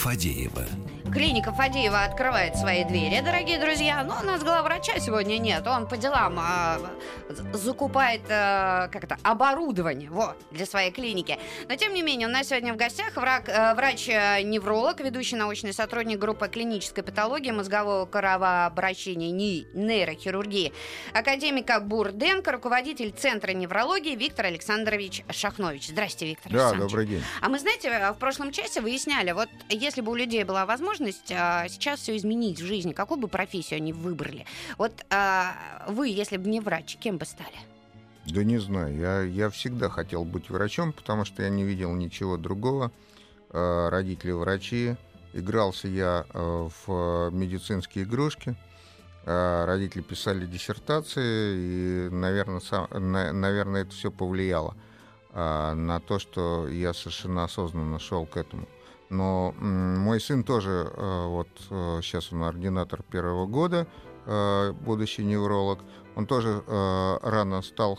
Фадеева. 0.00 0.64
Клиника 1.12 1.52
Фадеева 1.52 2.04
открывает 2.04 2.56
свои 2.56 2.84
двери, 2.84 3.20
дорогие 3.20 3.60
друзья. 3.60 4.02
Но 4.02 4.20
у 4.20 4.24
нас 4.24 4.42
главврача 4.42 4.98
сегодня 4.98 5.36
нет. 5.36 5.66
Он 5.66 5.86
по 5.86 5.98
делам 5.98 6.38
а, 6.38 6.78
закупает 7.52 8.22
а, 8.28 8.88
как 8.88 9.04
это, 9.04 9.16
оборудование 9.22 10.10
вот, 10.10 10.36
для 10.50 10.66
своей 10.66 10.90
клиники. 10.90 11.38
Но, 11.68 11.76
тем 11.76 11.94
не 11.94 12.02
менее, 12.02 12.28
у 12.28 12.30
нас 12.30 12.48
сегодня 12.48 12.74
в 12.74 12.76
гостях 12.76 13.16
враг, 13.16 13.48
а, 13.48 13.74
врач-невролог, 13.74 15.00
ведущий 15.00 15.36
научный 15.36 15.72
сотрудник 15.72 16.18
группы 16.18 16.48
клинической 16.48 17.04
патологии 17.04 17.50
мозгового 17.50 18.06
кровообращения 18.06 19.30
и 19.30 19.66
нейрохирургии, 19.74 20.72
академика 21.12 21.80
Бурденко, 21.80 22.52
руководитель 22.52 23.12
Центра 23.12 23.52
неврологии 23.52 24.14
Виктор 24.14 24.46
Александрович 24.46 25.24
Шахнович. 25.30 25.88
Здрасте, 25.88 26.26
Виктор 26.26 26.52
Да, 26.52 26.72
добрый 26.74 27.06
день. 27.06 27.22
А 27.40 27.48
мы, 27.48 27.58
знаете, 27.58 28.12
в 28.12 28.18
прошлом 28.18 28.52
часе 28.52 28.80
выясняли, 28.80 29.32
вот 29.32 29.48
если 29.68 30.00
бы 30.00 30.12
у 30.12 30.14
людей 30.14 30.44
была 30.44 30.66
возможность 30.66 31.32
а, 31.32 31.68
сейчас 31.68 32.00
все 32.00 32.16
изменить 32.16 32.60
в 32.60 32.64
жизни, 32.64 32.92
какую 32.92 33.18
бы 33.18 33.28
профессию 33.28 33.78
они 33.78 33.92
выбрали. 33.92 34.46
Вот 34.78 34.92
а, 35.10 35.54
вы, 35.86 36.08
если 36.08 36.36
бы 36.36 36.48
не 36.48 36.60
врач, 36.60 36.96
кем 37.00 37.18
бы 37.20 37.26
стали? 37.26 37.58
Да 38.26 38.42
не 38.42 38.58
знаю. 38.58 38.96
Я, 38.96 39.20
я 39.22 39.50
всегда 39.50 39.88
хотел 39.88 40.24
быть 40.24 40.50
врачом, 40.50 40.92
потому 40.92 41.24
что 41.24 41.42
я 41.42 41.48
не 41.50 41.64
видел 41.64 41.92
ничего 41.92 42.36
другого. 42.36 42.90
А, 43.50 43.90
родители 43.90 44.32
врачи. 44.32 44.96
Игрался 45.32 45.86
я 45.86 46.26
а, 46.30 46.68
в 46.84 47.30
медицинские 47.30 48.04
игрушки. 48.04 48.56
А, 49.24 49.66
родители 49.66 50.02
писали 50.02 50.46
диссертации, 50.46 51.18
и, 51.56 52.08
наверное, 52.10 52.60
сам, 52.60 52.88
на, 52.90 53.32
наверное 53.32 53.82
это 53.82 53.92
все 53.92 54.10
повлияло 54.10 54.74
на 55.32 56.00
то, 56.00 56.18
что 56.18 56.66
я 56.66 56.92
совершенно 56.92 57.44
осознанно 57.44 58.00
шел 58.00 58.26
к 58.26 58.36
этому. 58.36 58.66
Но 59.10 59.52
мой 59.58 60.20
сын 60.20 60.44
тоже, 60.44 60.90
э, 60.96 61.26
вот 61.26 61.48
сейчас 62.02 62.30
э, 62.30 62.34
он 62.34 62.44
ординатор 62.44 63.02
первого 63.02 63.46
года, 63.46 63.88
э, 64.24 64.72
будущий 64.72 65.24
невролог, 65.24 65.80
он 66.20 66.26
тоже 66.26 66.62
рано 67.22 67.62
стал 67.62 67.98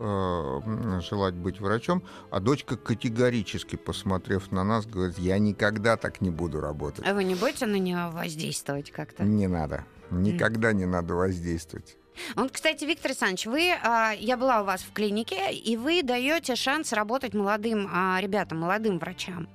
желать 0.00 1.34
быть 1.34 1.60
врачом, 1.60 2.02
а 2.30 2.40
дочка 2.40 2.76
категорически, 2.76 3.76
посмотрев 3.76 4.52
на 4.52 4.62
нас, 4.64 4.86
говорит, 4.86 5.18
я 5.18 5.38
никогда 5.38 5.96
так 5.96 6.20
не 6.20 6.30
буду 6.30 6.60
работать. 6.60 7.04
А 7.06 7.14
вы 7.14 7.24
не 7.24 7.34
будете 7.34 7.66
на 7.66 7.76
нее 7.76 8.08
воздействовать 8.12 8.90
как-то? 8.92 9.24
Не 9.24 9.48
надо. 9.48 9.84
Никогда 10.10 10.72
не 10.72 10.86
надо 10.86 11.14
воздействовать. 11.14 11.96
Вот, 12.36 12.52
кстати, 12.52 12.84
Виктор 12.84 13.10
Александрович, 13.10 13.46
вы, 13.46 13.70
а, 13.82 14.12
я 14.12 14.36
была 14.36 14.62
у 14.62 14.64
вас 14.64 14.82
в 14.82 14.92
клинике, 14.92 15.52
и 15.52 15.76
вы 15.76 16.02
даете 16.02 16.56
шанс 16.56 16.92
работать 16.92 17.34
молодым 17.34 17.88
а, 17.92 18.20
ребятам, 18.20 18.58
молодым 18.58 18.98
врачам. 18.98 19.48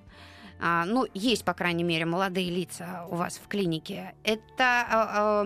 А, 0.61 0.85
ну, 0.85 1.05
есть, 1.13 1.43
по 1.43 1.53
крайней 1.53 1.83
мере, 1.83 2.05
молодые 2.05 2.49
лица 2.49 3.05
у 3.09 3.15
вас 3.15 3.39
в 3.43 3.47
клинике. 3.47 4.13
Это 4.23 4.53
а, 4.59 5.45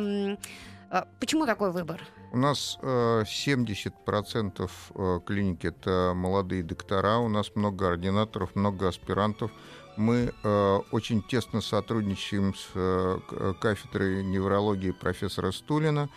а, 0.89 1.07
почему 1.19 1.45
такой 1.45 1.71
выбор? 1.71 2.01
У 2.31 2.37
нас 2.37 2.77
70% 2.81 4.69
э, 4.95 5.19
клиники 5.25 5.67
это 5.67 6.13
молодые 6.15 6.63
доктора, 6.63 7.19
у 7.19 7.29
нас 7.29 7.55
много 7.55 7.89
ординаторов, 7.89 8.55
много 8.55 8.87
аспирантов. 8.89 9.51
Мы 9.95 10.33
э, 10.43 10.79
очень 10.91 11.23
тесно 11.23 11.61
сотрудничаем 11.61 12.53
с 12.53 12.67
э, 12.75 13.19
кафедрой 13.59 14.23
неврологии 14.23 14.91
профессора 14.91 15.51
Стулина. 15.51 16.09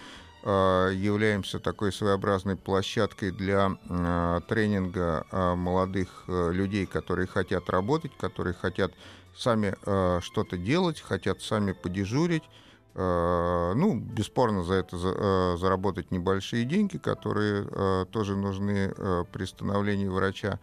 Э, 0.43 0.91
являемся 0.95 1.59
такой 1.59 1.93
своеобразной 1.93 2.57
площадкой 2.57 3.31
для 3.31 3.77
э, 3.89 4.41
тренинга 4.49 5.27
э, 5.31 5.55
молодых 5.55 6.25
людей, 6.27 6.87
которые 6.87 7.27
хотят 7.27 7.69
работать, 7.69 8.13
которые 8.17 8.55
хотят 8.55 8.93
сами 9.37 9.75
что-то 10.23 10.57
делать, 10.59 11.01
хотят 11.01 11.41
сами 11.41 11.73
подежурить. 11.73 12.43
Ну, 12.95 13.95
бесспорно, 13.95 14.65
за 14.65 14.75
это 14.75 15.57
заработать 15.57 16.11
небольшие 16.11 16.65
деньги, 16.65 16.97
которые 16.99 17.65
тоже 18.07 18.37
нужны 18.37 18.93
при 19.33 19.45
становлении 19.45 20.09
врача. 20.09 20.59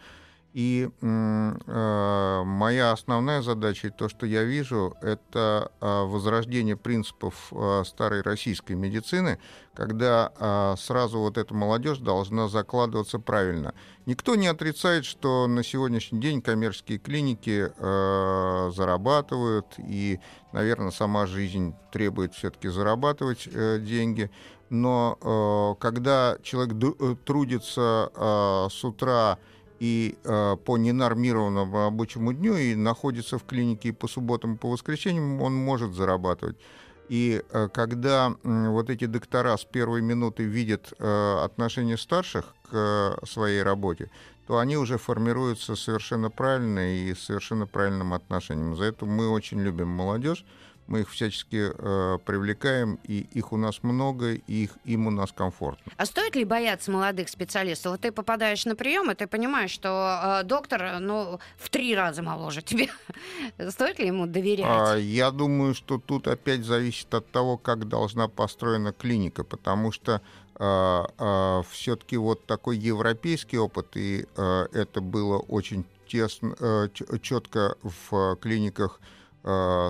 И 0.57 0.89
э, 0.89 2.43
моя 2.43 2.91
основная 2.91 3.43
задача, 3.43 3.91
то, 3.91 4.09
что 4.09 4.25
я 4.25 4.43
вижу, 4.43 4.95
это 5.03 5.71
э, 5.79 6.03
возрождение 6.05 6.75
принципов 6.75 7.49
э, 7.51 7.83
старой 7.85 8.23
российской 8.23 8.73
медицины, 8.73 9.37
когда 9.75 10.31
э, 10.35 10.73
сразу 10.79 11.19
вот 11.19 11.37
эта 11.37 11.53
молодежь 11.53 11.99
должна 11.99 12.47
закладываться 12.47 13.19
правильно. 13.19 13.75
Никто 14.07 14.33
не 14.33 14.47
отрицает, 14.47 15.05
что 15.05 15.45
на 15.45 15.63
сегодняшний 15.63 16.19
день 16.19 16.41
коммерческие 16.41 16.97
клиники 16.97 17.71
э, 17.77 18.71
зарабатывают, 18.75 19.75
и, 19.77 20.19
наверное, 20.53 20.89
сама 20.89 21.27
жизнь 21.27 21.75
требует 21.91 22.33
все-таки 22.33 22.69
зарабатывать 22.69 23.47
э, 23.47 23.77
деньги. 23.77 24.31
Но 24.71 25.19
э, 25.21 25.79
когда 25.79 26.37
человек 26.41 26.75
э, 26.99 27.15
трудится 27.23 28.11
э, 28.15 28.67
с 28.71 28.83
утра, 28.83 29.37
и 29.79 30.17
э, 30.23 30.57
по 30.65 30.77
ненормированному 30.77 31.77
рабочему 31.77 32.33
дню 32.33 32.55
и 32.55 32.75
находится 32.75 33.37
в 33.37 33.43
клинике 33.43 33.89
и 33.89 33.91
по 33.91 34.07
субботам, 34.07 34.55
и 34.55 34.57
по 34.57 34.69
воскресеньям, 34.69 35.41
он 35.41 35.55
может 35.55 35.93
зарабатывать. 35.93 36.57
И 37.09 37.41
э, 37.51 37.69
когда 37.73 38.35
э, 38.43 38.67
вот 38.69 38.89
эти 38.89 39.05
доктора 39.05 39.55
с 39.55 39.63
первой 39.63 40.01
минуты 40.01 40.43
видят 40.43 40.93
э, 40.99 41.43
отношение 41.43 41.97
старших 41.97 42.53
к 42.69 42.73
э, 42.73 43.25
своей 43.25 43.63
работе, 43.63 44.09
то 44.47 44.57
они 44.57 44.77
уже 44.77 44.97
формируются 44.97 45.75
совершенно 45.75 46.29
правильно 46.29 46.95
и 46.95 47.13
совершенно 47.13 47.67
правильным 47.67 48.13
отношением. 48.13 48.75
За 48.75 48.85
это 48.85 49.05
мы 49.05 49.29
очень 49.29 49.61
любим 49.61 49.89
молодежь 49.89 50.45
мы 50.87 51.01
их 51.01 51.09
всячески 51.09 51.71
э, 51.73 52.17
привлекаем, 52.25 52.99
и 53.03 53.27
их 53.33 53.51
у 53.51 53.57
нас 53.57 53.83
много, 53.83 54.33
и 54.33 54.63
их, 54.63 54.71
им 54.85 55.07
у 55.07 55.11
нас 55.11 55.31
комфортно. 55.31 55.91
А 55.97 56.05
стоит 56.05 56.35
ли 56.35 56.45
бояться 56.45 56.91
молодых 56.91 57.29
специалистов? 57.29 57.91
Вот 57.91 58.01
ты 58.01 58.11
попадаешь 58.11 58.65
на 58.65 58.75
прием, 58.75 59.11
и 59.11 59.15
ты 59.15 59.27
понимаешь, 59.27 59.71
что 59.71 60.41
э, 60.41 60.43
доктор 60.45 60.99
ну, 60.99 61.39
в 61.57 61.69
три 61.69 61.95
раза 61.95 62.23
моложе 62.23 62.61
тебя. 62.61 62.87
стоит 63.69 63.99
ли 63.99 64.07
ему 64.07 64.25
доверять? 64.27 64.65
А, 64.67 64.95
я 64.95 65.31
думаю, 65.31 65.75
что 65.75 65.97
тут 65.97 66.27
опять 66.27 66.63
зависит 66.63 67.13
от 67.13 67.29
того, 67.31 67.57
как 67.57 67.87
должна 67.87 68.27
построена 68.27 68.93
клиника, 68.93 69.43
потому 69.43 69.91
что 69.91 70.21
Uh, 70.59 71.07
uh, 71.19 71.63
все-таки 71.69 72.17
вот 72.17 72.47
такой 72.47 72.77
европейский 72.79 73.59
опыт, 73.59 73.95
и 73.95 74.25
uh, 74.37 74.67
это 74.73 75.01
было 75.01 75.37
очень 75.37 75.85
тесно, 76.07 76.89
четко 77.21 77.75
в 77.83 78.37
клиниках 78.37 78.99
Э, 78.99 79.16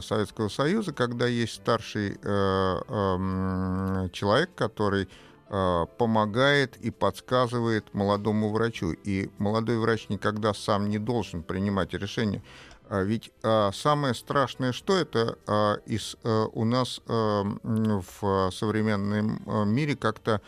Советского 0.03 0.49
Союза, 0.49 0.93
когда 0.93 1.25
есть 1.25 1.55
старший 1.55 2.19
э, 2.21 2.81
эм, 2.87 4.09
человек, 4.11 4.51
который 4.55 5.09
э, 5.49 5.85
помогает 5.97 6.77
и 6.77 6.91
подсказывает 6.91 7.91
молодому 7.93 8.51
врачу. 8.51 8.91
И 8.91 9.31
молодой 9.39 9.79
врач 9.79 10.09
никогда 10.09 10.53
сам 10.53 10.89
не 10.89 10.99
должен 10.99 11.41
принимать 11.41 11.93
решение. 11.93 12.43
А 12.89 13.01
ведь 13.01 13.33
самое 13.73 14.13
страшное, 14.13 14.71
что 14.71 14.95
это 14.95 15.37
из, 15.85 16.15
у 16.23 16.63
нас 16.63 17.01
в 17.05 18.49
современном 18.53 19.69
мире 19.69 19.97
как-то 19.97 20.39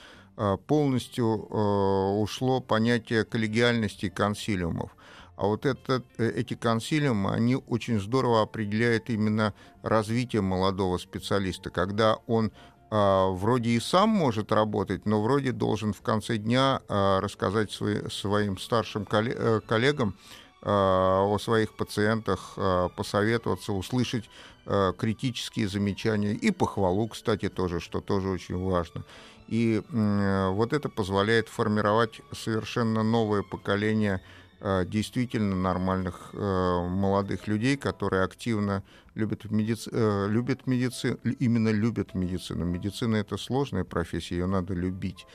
полностью 0.66 1.26
ушло 1.26 2.62
понятие 2.62 3.26
коллегиальности 3.26 4.08
консилиумов. 4.08 4.96
А 5.40 5.48
вот 5.48 5.66
это, 5.66 6.04
э, 6.18 6.32
эти 6.36 6.54
консилиумы, 6.54 7.32
они 7.32 7.56
очень 7.56 8.02
здорово 8.02 8.42
определяют 8.42 9.10
именно 9.10 9.54
развитие 9.84 10.42
молодого 10.42 10.98
специалиста, 10.98 11.70
когда 11.70 12.18
он 12.28 12.52
а, 12.92 13.30
вроде 13.30 13.70
и 13.70 13.80
сам 13.80 14.10
может 14.10 14.52
работать, 14.52 15.06
но 15.06 15.22
вроде 15.22 15.54
должен 15.54 15.94
в 15.94 16.02
конце 16.02 16.38
дня 16.38 16.82
а, 16.90 17.22
рассказать 17.22 17.72
свои, 17.72 18.10
своим 18.10 18.58
старшим 18.58 19.08
э, 19.10 19.62
коллегам 19.66 20.18
а, 20.62 21.24
о 21.24 21.38
своих 21.40 21.74
пациентах, 21.74 22.56
а, 22.58 22.90
посоветоваться, 22.90 23.72
услышать 23.72 24.30
а, 24.66 24.92
критические 24.92 25.70
замечания 25.70 26.34
и 26.34 26.52
похвалу, 26.52 27.08
кстати, 27.08 27.48
тоже, 27.48 27.80
что 27.80 28.02
тоже 28.02 28.28
очень 28.28 28.58
важно. 28.58 29.06
И 29.48 29.82
вот 29.90 30.74
это 30.74 30.90
позволяет 30.90 31.50
формировать 31.50 32.22
совершенно 32.32 33.02
новое 33.02 33.42
поколение 33.42 34.22
э, 34.22 34.39
действительно 34.62 35.56
нормальных 35.56 36.32
э, 36.34 36.38
молодых 36.38 37.48
людей, 37.48 37.78
которые 37.78 38.24
активно 38.24 38.84
любят, 39.16 39.50
медици... 39.52 39.90
э, 39.92 40.28
любят 40.30 40.68
медицину, 40.68 41.18
именно 41.40 41.70
любят 41.70 42.14
медицину. 42.14 42.66
Медицина 42.66 43.18
это 43.18 43.38
сложная 43.38 43.84
профессия, 43.84 44.36
ее 44.36 44.48
надо 44.48 44.74
любить, 44.74 45.26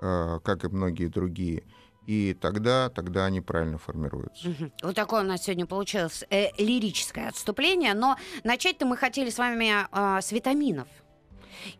э, 0.00 0.40
как 0.42 0.64
и 0.64 0.68
многие 0.68 1.06
другие. 1.06 1.62
И 2.06 2.36
тогда, 2.40 2.88
тогда 2.88 3.24
они 3.26 3.40
правильно 3.40 3.78
формируются. 3.78 4.48
Мгм. 4.48 4.72
Вот 4.82 4.94
такое 4.94 5.22
у 5.22 5.26
нас 5.26 5.42
сегодня 5.42 5.66
получилось 5.66 6.24
э, 6.30 6.50
лирическое 6.56 7.28
отступление, 7.28 7.94
но 7.94 8.16
начать-то 8.44 8.86
мы 8.86 8.96
хотели 8.96 9.30
с 9.30 9.38
вами 9.38 9.72
а, 9.90 10.20
с 10.20 10.30
витаминов. 10.30 10.86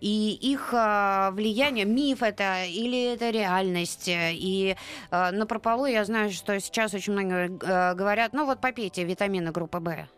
И 0.01 0.33
их 0.41 0.71
а, 0.73 1.31
влияние, 1.33 1.85
миф 1.85 2.23
это 2.23 2.65
или 2.65 3.15
это 3.15 3.31
реальность. 3.31 4.09
И 4.09 4.77
а, 5.11 5.33
на 5.33 5.47
прополу 5.47 5.87
я 5.87 6.05
знаю, 6.05 6.31
что 6.31 6.59
сейчас 6.61 6.95
очень 6.95 7.13
много 7.13 7.67
э, 7.67 7.95
говорят, 7.95 8.33
ну 8.33 8.47
вот 8.47 8.61
попейте 8.61 9.05
витамины 9.05 9.51
группы 9.51 9.79
В. 9.79 10.09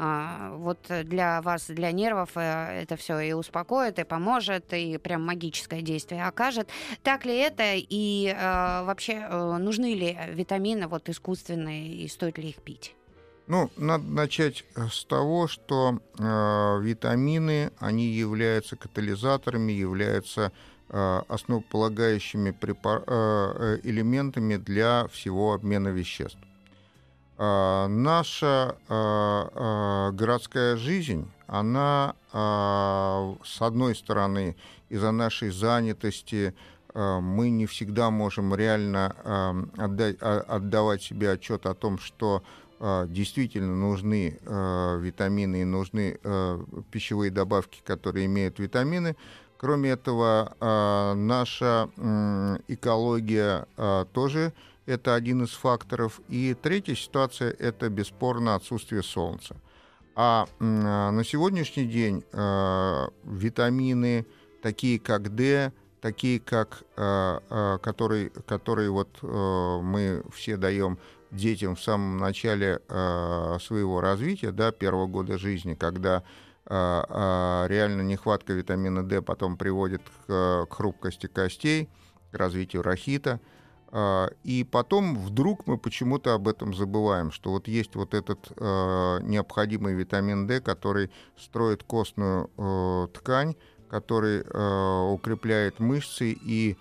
А, 0.00 0.52
вот 0.56 0.78
для 1.04 1.42
вас, 1.42 1.66
для 1.66 1.90
нервов 1.90 2.30
э, 2.36 2.82
это 2.82 2.96
все 2.96 3.18
и 3.18 3.32
успокоит, 3.32 3.98
и 3.98 4.04
поможет, 4.04 4.72
и 4.72 4.96
прям 4.98 5.26
магическое 5.26 5.82
действие 5.82 6.24
окажет. 6.24 6.68
Так 7.02 7.24
ли 7.24 7.36
это? 7.36 7.74
И 7.74 8.34
вообще 8.38 9.26
э, 9.28 9.56
нужны 9.58 9.94
ли 9.94 10.18
витамины 10.28 10.86
вот 10.86 11.08
искусственные, 11.08 11.94
и 11.96 12.08
стоит 12.08 12.38
ли 12.38 12.50
их 12.50 12.56
пить? 12.56 12.94
Ну, 13.48 13.70
надо 13.76 14.04
начать 14.04 14.64
э, 14.76 14.88
с 14.92 15.04
того, 15.04 15.48
что 15.48 15.98
э, 16.18 16.80
витамины, 16.82 17.72
они 17.78 18.06
являются 18.06 18.76
катализаторами, 18.76 19.72
являются 19.72 20.52
э, 20.90 21.22
основополагающими 21.28 22.50
препар- 22.50 23.04
э, 23.06 23.78
э, 23.82 23.88
элементами 23.88 24.56
для 24.56 25.08
всего 25.08 25.54
обмена 25.54 25.88
веществ. 25.88 26.38
А, 27.40 27.86
наша 27.86 28.76
а, 28.88 29.50
а, 29.54 30.10
городская 30.10 30.76
жизнь, 30.76 31.30
она, 31.46 32.16
а, 32.32 33.36
с 33.44 33.62
одной 33.62 33.94
стороны, 33.94 34.56
из-за 34.88 35.12
нашей 35.12 35.50
занятости 35.50 36.52
а, 36.94 37.20
мы 37.20 37.50
не 37.50 37.66
всегда 37.66 38.10
можем 38.10 38.56
реально 38.56 39.14
отдавать 40.48 41.02
себе 41.02 41.30
отчет 41.30 41.66
о 41.66 41.74
том, 41.74 41.98
что 41.98 42.42
действительно 43.08 43.74
нужны 43.74 44.38
а, 44.46 44.96
витамины 44.98 45.62
и 45.62 45.64
нужны 45.64 46.18
а, 46.22 46.62
пищевые 46.90 47.30
добавки, 47.30 47.80
которые 47.84 48.26
имеют 48.26 48.58
витамины. 48.58 49.16
Кроме 49.56 49.90
этого, 49.90 50.56
а, 50.60 51.14
наша 51.14 51.90
экология 52.68 53.66
а, 53.76 54.04
тоже 54.06 54.52
это 54.86 55.14
один 55.14 55.42
из 55.44 55.50
факторов. 55.50 56.20
И 56.28 56.56
третья 56.60 56.94
ситуация– 56.94 57.50
это 57.58 57.90
бесспорно 57.90 58.54
отсутствие 58.54 59.02
солнца. 59.02 59.56
А 60.14 60.46
а, 60.58 61.10
на 61.10 61.24
сегодняшний 61.24 61.84
день 61.84 62.24
а, 62.32 63.08
витамины, 63.24 64.24
такие 64.62 64.98
как 64.98 65.34
D, 65.34 65.72
такие 66.00 66.40
как, 66.40 66.84
а, 66.96 67.42
а, 67.50 67.78
которые, 67.78 68.30
которые 68.30 68.90
вот 68.90 69.10
а, 69.22 69.80
мы 69.80 70.22
все 70.32 70.56
даем 70.56 70.98
детям 71.30 71.76
в 71.76 71.82
самом 71.82 72.18
начале 72.18 72.80
а, 72.88 73.58
своего 73.60 74.00
развития, 74.00 74.52
да, 74.52 74.72
первого 74.72 75.06
года 75.06 75.38
жизни, 75.38 75.74
когда 75.74 76.22
а, 76.66 77.04
а, 77.08 77.66
реально 77.68 78.02
нехватка 78.02 78.52
витамина 78.52 79.02
D 79.02 79.22
потом 79.22 79.56
приводит 79.56 80.02
к, 80.26 80.66
к 80.66 80.74
хрупкости 80.74 81.26
костей, 81.26 81.88
к 82.30 82.36
развитию 82.36 82.82
рахита. 82.82 83.40
А, 83.90 84.28
И 84.44 84.64
потом 84.64 85.16
вдруг 85.16 85.66
мы 85.66 85.78
почему-то 85.78 86.34
об 86.34 86.46
этом 86.46 86.74
забываем, 86.74 87.30
что 87.30 87.50
вот 87.52 87.68
есть 87.68 87.94
вот 87.94 88.12
этот 88.12 88.38
э, 88.56 89.18
необходимый 89.22 89.94
витамин 89.94 90.46
D, 90.46 90.60
который 90.60 91.10
строит 91.38 91.84
костную 91.84 92.50
э, 92.58 93.08
ткань, 93.14 93.56
который 93.88 94.42
э, 94.42 95.10
укрепляет 95.10 95.80
мышцы, 95.80 96.32
и 96.32 96.72
э, 96.72 96.76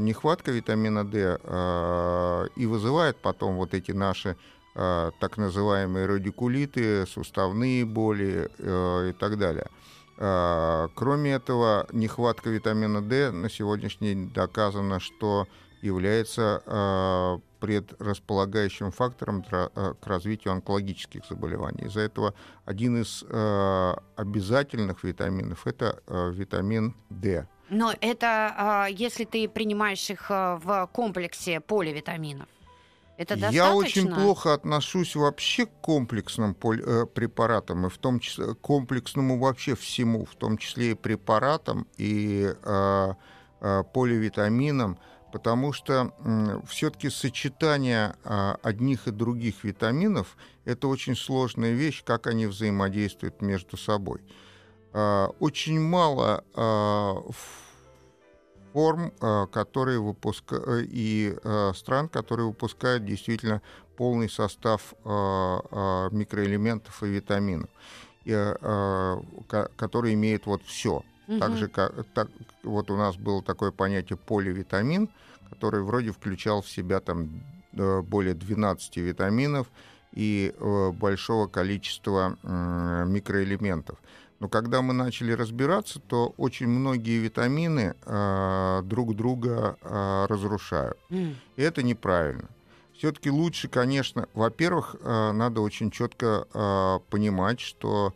нехватка 0.00 0.50
витамина 0.50 1.04
D 1.04 1.38
э, 1.40 2.46
и 2.56 2.66
вызывает 2.66 3.16
потом 3.18 3.56
вот 3.56 3.72
эти 3.72 3.92
наши 3.92 4.36
э, 4.74 5.10
так 5.20 5.38
называемые 5.38 6.06
радикулиты, 6.06 7.06
суставные 7.06 7.84
боли 7.84 8.50
э, 8.58 9.10
и 9.10 9.12
так 9.12 9.38
далее. 9.38 9.66
Э, 10.18 10.88
Кроме 10.94 11.32
этого, 11.32 11.86
нехватка 11.92 12.50
витамина 12.50 13.00
D 13.00 13.30
на 13.30 13.48
сегодняшний 13.48 14.14
день 14.14 14.32
доказано, 14.32 14.98
что 14.98 15.46
является 15.82 16.62
э, 16.66 17.38
предрасполагающим 17.60 18.90
фактором 18.90 19.44
э, 19.50 19.94
к 20.00 20.06
развитию 20.06 20.52
онкологических 20.52 21.22
заболеваний. 21.28 21.84
Из-за 21.86 22.00
этого 22.00 22.34
один 22.64 23.00
из 23.00 23.24
э, 23.28 23.94
обязательных 24.16 25.04
витаминов 25.04 25.66
это 25.66 26.02
э, 26.06 26.32
витамин 26.34 26.94
D. 27.08 27.46
Но 27.70 27.94
это 28.00 28.54
а, 28.56 28.86
если 28.86 29.24
ты 29.24 29.48
принимаешь 29.48 30.10
их 30.10 30.26
а, 30.30 30.56
в 30.56 30.90
комплексе 30.92 31.60
поливитаминов. 31.60 32.48
Это 33.16 33.34
достаточно? 33.34 33.56
Я 33.56 33.74
очень 33.74 34.08
плохо 34.08 34.54
отношусь 34.54 35.14
вообще 35.14 35.66
к 35.66 35.72
комплексным 35.82 36.56
э, 36.62 37.04
препаратам, 37.04 37.86
и 37.86 37.90
в 37.90 37.98
том 37.98 38.18
числе 38.18 38.54
к 38.54 38.60
комплексному 38.60 39.38
вообще 39.38 39.76
всему, 39.76 40.24
в 40.24 40.34
том 40.36 40.56
числе 40.56 40.92
и 40.92 40.94
препаратам, 40.94 41.86
и 41.98 42.50
э, 42.62 43.14
э, 43.60 43.84
поливитаминам, 43.92 44.98
потому 45.32 45.74
что 45.74 46.14
все-таки 46.66 47.10
сочетание 47.10 48.14
э, 48.24 48.54
одних 48.62 49.06
и 49.06 49.10
других 49.10 49.64
витаминов 49.64 50.38
это 50.64 50.88
очень 50.88 51.14
сложная 51.14 51.72
вещь, 51.72 52.02
как 52.02 52.26
они 52.26 52.46
взаимодействуют 52.46 53.42
между 53.42 53.76
собой. 53.76 54.22
Э, 54.92 55.28
очень 55.38 55.80
мало 55.80 56.42
э, 56.54 57.14
форм, 58.72 59.12
э, 59.20 59.46
которые 59.52 60.00
выпускают, 60.00 60.88
и 60.90 61.36
стран, 61.74 62.08
которые 62.08 62.46
выпускают 62.46 63.04
действительно 63.04 63.62
полный 63.96 64.30
состав 64.30 64.94
микроэлементов 65.04 67.02
и 67.02 67.06
витаминов, 67.06 67.68
которые 69.76 70.14
имеют 70.14 70.46
вот 70.46 70.62
все. 70.62 71.02
Так 71.38 71.56
же, 71.58 71.68
как 71.68 72.06
так, 72.14 72.28
вот 72.62 72.90
у 72.90 72.96
нас 72.96 73.16
было 73.16 73.42
такое 73.42 73.72
понятие 73.72 74.16
поливитамин, 74.16 75.10
который 75.50 75.82
вроде 75.82 76.12
включал 76.12 76.62
в 76.62 76.68
себя 76.68 77.00
там 77.00 77.42
более 77.72 78.32
12 78.32 78.96
витаминов 78.96 79.66
и 80.12 80.54
большого 80.94 81.46
количества 81.46 82.38
микроэлементов. 83.06 83.98
Но 84.40 84.48
когда 84.48 84.80
мы 84.82 84.94
начали 84.94 85.32
разбираться, 85.32 86.00
то 86.00 86.34
очень 86.38 86.66
многие 86.66 87.18
витамины 87.18 87.94
э, 88.04 88.82
друг 88.84 89.14
друга 89.14 89.76
э, 89.82 90.26
разрушают. 90.28 90.98
М. 91.10 91.36
И 91.56 91.62
это 91.62 91.82
неправильно. 91.82 92.48
Все-таки 92.96 93.30
лучше, 93.30 93.68
конечно, 93.68 94.28
во-первых, 94.34 94.96
э, 95.00 95.32
надо 95.32 95.60
очень 95.60 95.90
четко 95.90 96.46
э, 96.52 96.98
понимать, 97.10 97.60
что 97.60 98.14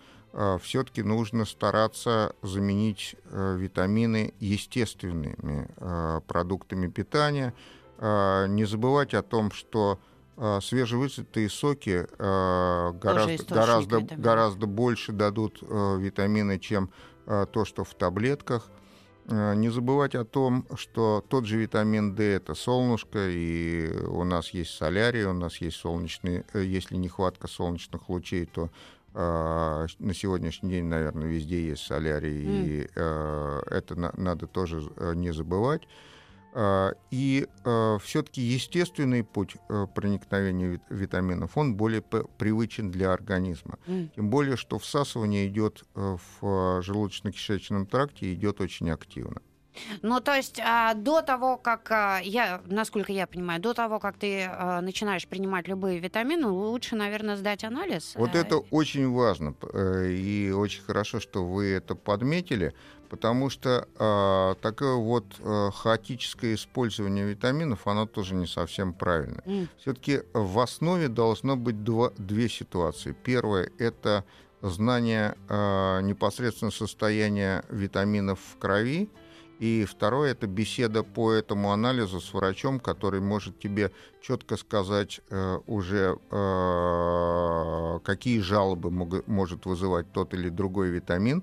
все-таки 0.63 1.05
нужно 1.05 1.45
стараться 1.45 2.35
заменить 2.43 3.15
э, 3.31 3.57
витамины 3.57 4.35
естественными 4.41 5.69
э, 5.77 6.21
продуктами 6.27 6.89
питания. 6.89 7.55
Э, 7.99 8.49
Не 8.49 8.65
забывать 8.65 9.15
о 9.15 9.23
том, 9.23 9.53
что 9.53 10.01
э, 10.01 10.14
свежевысытые 10.61 11.49
соки 11.49 12.07
э, 12.07 12.93
гораздо, 13.01 13.33
гораздо, 13.55 13.97
гораздо 14.23 14.67
больше 14.67 15.13
дадут 15.13 15.59
э, 15.63 15.97
витамины, 16.01 16.59
чем 16.59 16.91
то, 17.27 17.65
что 17.65 17.85
в 17.85 17.95
таблетках. 17.95 18.69
Не 19.27 19.71
забывать 19.71 20.15
о 20.15 20.27
том, 20.27 20.67
что 20.77 21.25
тот 21.27 21.47
же 21.47 21.57
витамин 21.57 22.15
D 22.15 22.23
это 22.35 22.55
солнышко, 22.55 23.31
и 23.31 23.91
у 24.07 24.23
нас 24.25 24.51
есть 24.51 24.77
солярий, 24.77 25.25
у 25.25 25.33
нас 25.33 25.57
есть 25.57 25.79
солнечные, 25.79 26.45
э, 26.53 26.63
если 26.63 26.97
нехватка 26.97 27.49
солнечных 27.49 28.11
лучей, 28.11 28.45
то 28.45 28.69
э, 29.15 29.87
на 29.99 30.13
сегодняшний 30.13 30.69
день, 30.73 30.85
наверное, 30.85 31.27
везде 31.27 31.67
есть 31.69 31.87
солярий, 31.87 32.43
и 32.83 32.89
э, 32.95 33.63
это 33.71 33.99
на- 33.99 34.13
надо 34.19 34.47
тоже 34.47 34.83
э, 34.97 35.15
не 35.15 35.33
забывать. 35.33 35.89
Э, 36.55 36.93
И 37.11 37.47
все-таки 38.01 38.41
естественный 38.41 39.25
путь 39.25 39.57
э, 39.69 39.87
проникновения 39.95 40.69
вит- 40.69 40.83
витаминов, 40.91 41.57
он 41.57 41.75
более 41.75 42.01
привычен 42.03 42.91
для 42.91 43.13
организма. 43.13 43.79
Тем 44.15 44.31
более, 44.31 44.57
что 44.57 44.79
всасывание 44.79 45.47
идет 45.49 45.85
э, 45.95 46.17
в 46.41 46.81
желудочно-кишечном 46.81 47.87
тракте 47.87 48.33
идет 48.33 48.61
очень 48.61 48.91
активно. 48.91 49.41
Ну, 50.03 50.21
то 50.21 50.35
есть 50.35 50.61
а, 50.61 50.95
до 50.95 51.23
того, 51.23 51.57
как 51.57 51.91
а, 51.91 52.21
я, 52.23 52.61
насколько 52.67 53.13
я 53.13 53.27
понимаю, 53.27 53.61
до 53.61 53.75
того, 53.75 53.99
как 53.99 54.17
ты 54.17 54.45
а, 54.45 54.81
начинаешь 54.81 55.27
принимать 55.27 55.69
любые 55.69 55.99
витамины, 55.99 56.47
лучше, 56.49 56.97
наверное, 56.97 57.37
сдать 57.37 57.65
анализ. 57.65 58.15
Вот 58.17 58.35
э, 58.35 58.39
это 58.41 58.59
очень 58.71 59.11
важно, 59.11 59.55
э, 59.73 60.11
и 60.11 60.51
очень 60.51 60.83
хорошо, 60.83 61.21
что 61.21 61.45
вы 61.45 61.67
это 61.73 61.95
подметили, 61.95 62.75
потому 63.09 63.51
что 63.51 63.87
а, 63.99 64.55
такое 64.57 64.95
вот 64.95 65.25
а, 65.41 65.71
хаотическое 65.71 66.55
использование 66.55 67.25
витаминов, 67.27 67.87
оно 67.87 68.07
тоже 68.07 68.35
не 68.35 68.47
совсем 68.47 68.93
правильно. 68.93 69.43
м, 69.47 69.69
Все-таки 69.79 70.23
в 70.33 70.59
основе 70.59 71.09
должно 71.09 71.57
быть 71.57 71.85
два- 71.85 72.13
две 72.19 72.49
ситуации. 72.49 73.15
Первое— 73.25 73.71
это 73.79 74.25
знание 74.63 75.37
а, 75.49 76.01
непосредственно 76.01 76.71
состояния 76.71 77.65
витаминов 77.69 78.39
в 78.41 78.59
крови, 78.59 79.09
и 79.59 79.85
второе 79.85 80.33
это 80.33 80.47
беседа 80.47 81.03
по 81.03 81.33
этому 81.33 81.73
анализу 81.73 82.21
с 82.21 82.33
врачом, 82.35 82.81
который 82.81 83.21
может 83.21 83.59
тебе 83.59 83.93
четко 84.21 84.57
сказать 84.57 85.21
э, 85.31 85.59
уже, 85.67 86.19
э, 86.31 87.99
какие 88.05 88.41
жалобы 88.41 88.91
мог- 88.91 89.27
может 89.27 89.67
вызывать 89.67 90.13
тот 90.13 90.35
или 90.35 90.49
другой 90.49 90.89
витамин, 90.91 91.43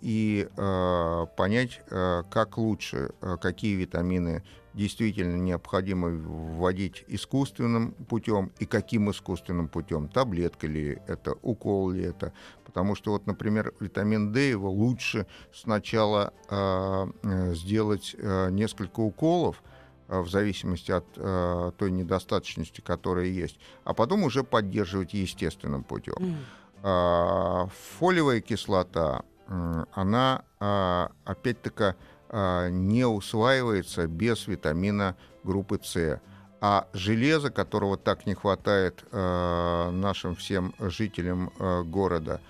и 0.00 0.48
э, 0.56 1.26
понять, 1.36 1.80
э, 1.90 2.22
как 2.30 2.58
лучше, 2.58 3.10
э, 3.20 3.36
какие 3.40 3.74
витамины 3.74 4.42
действительно 4.74 5.36
необходимо 5.36 6.08
вводить 6.08 7.04
искусственным 7.08 7.92
путем 7.92 8.52
и 8.58 8.66
каким 8.66 9.10
искусственным 9.10 9.68
путем, 9.68 10.08
таблетка 10.08 10.66
ли 10.66 10.98
это, 11.06 11.34
укол 11.42 11.90
ли 11.90 12.04
это. 12.04 12.32
Потому 12.64 12.94
что 12.94 13.12
вот, 13.12 13.26
например, 13.26 13.74
витамин 13.80 14.32
D 14.32 14.50
его 14.50 14.70
лучше 14.70 15.26
сначала 15.52 16.32
э, 16.48 17.06
э, 17.22 17.54
сделать 17.54 18.14
э, 18.16 18.50
несколько 18.50 19.00
уколов, 19.00 19.62
э, 20.08 20.20
в 20.20 20.28
зависимости 20.28 20.92
от 20.92 21.06
э, 21.16 21.72
той 21.76 21.90
недостаточности, 21.90 22.80
которая 22.80 23.26
есть, 23.26 23.58
а 23.84 23.94
потом 23.94 24.22
уже 24.22 24.44
поддерживать 24.44 25.14
естественным 25.14 25.82
путем. 25.82 26.36
А, 26.82 27.68
Фолиевая 27.98 28.40
кислота, 28.40 29.22
она 29.50 30.44
а, 30.60 31.10
опять-таки 31.24 31.94
а, 32.28 32.68
не 32.68 33.04
усваивается 33.04 34.06
без 34.06 34.46
витамина 34.46 35.16
группы 35.42 35.80
С. 35.82 36.20
А 36.62 36.86
железо, 36.92 37.50
которого 37.50 37.96
так 37.96 38.26
не 38.26 38.34
хватает 38.34 39.04
а, 39.10 39.90
нашим 39.90 40.36
всем 40.36 40.74
жителям 40.78 41.50
а, 41.58 41.82
города, 41.82 42.40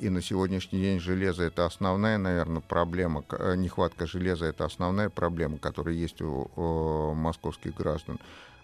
и 0.00 0.08
на 0.08 0.20
сегодняшний 0.20 0.80
день 0.80 0.98
железо 0.98 1.44
это 1.44 1.64
основная, 1.64 2.18
наверное, 2.18 2.60
проблема, 2.60 3.24
э, 3.30 3.54
нехватка 3.54 4.04
железа 4.04 4.46
это 4.46 4.64
основная 4.64 5.10
проблема, 5.10 5.58
которая 5.58 5.94
есть 5.94 6.20
у, 6.20 7.14
московских 7.14 7.76
граждан, 7.76 8.18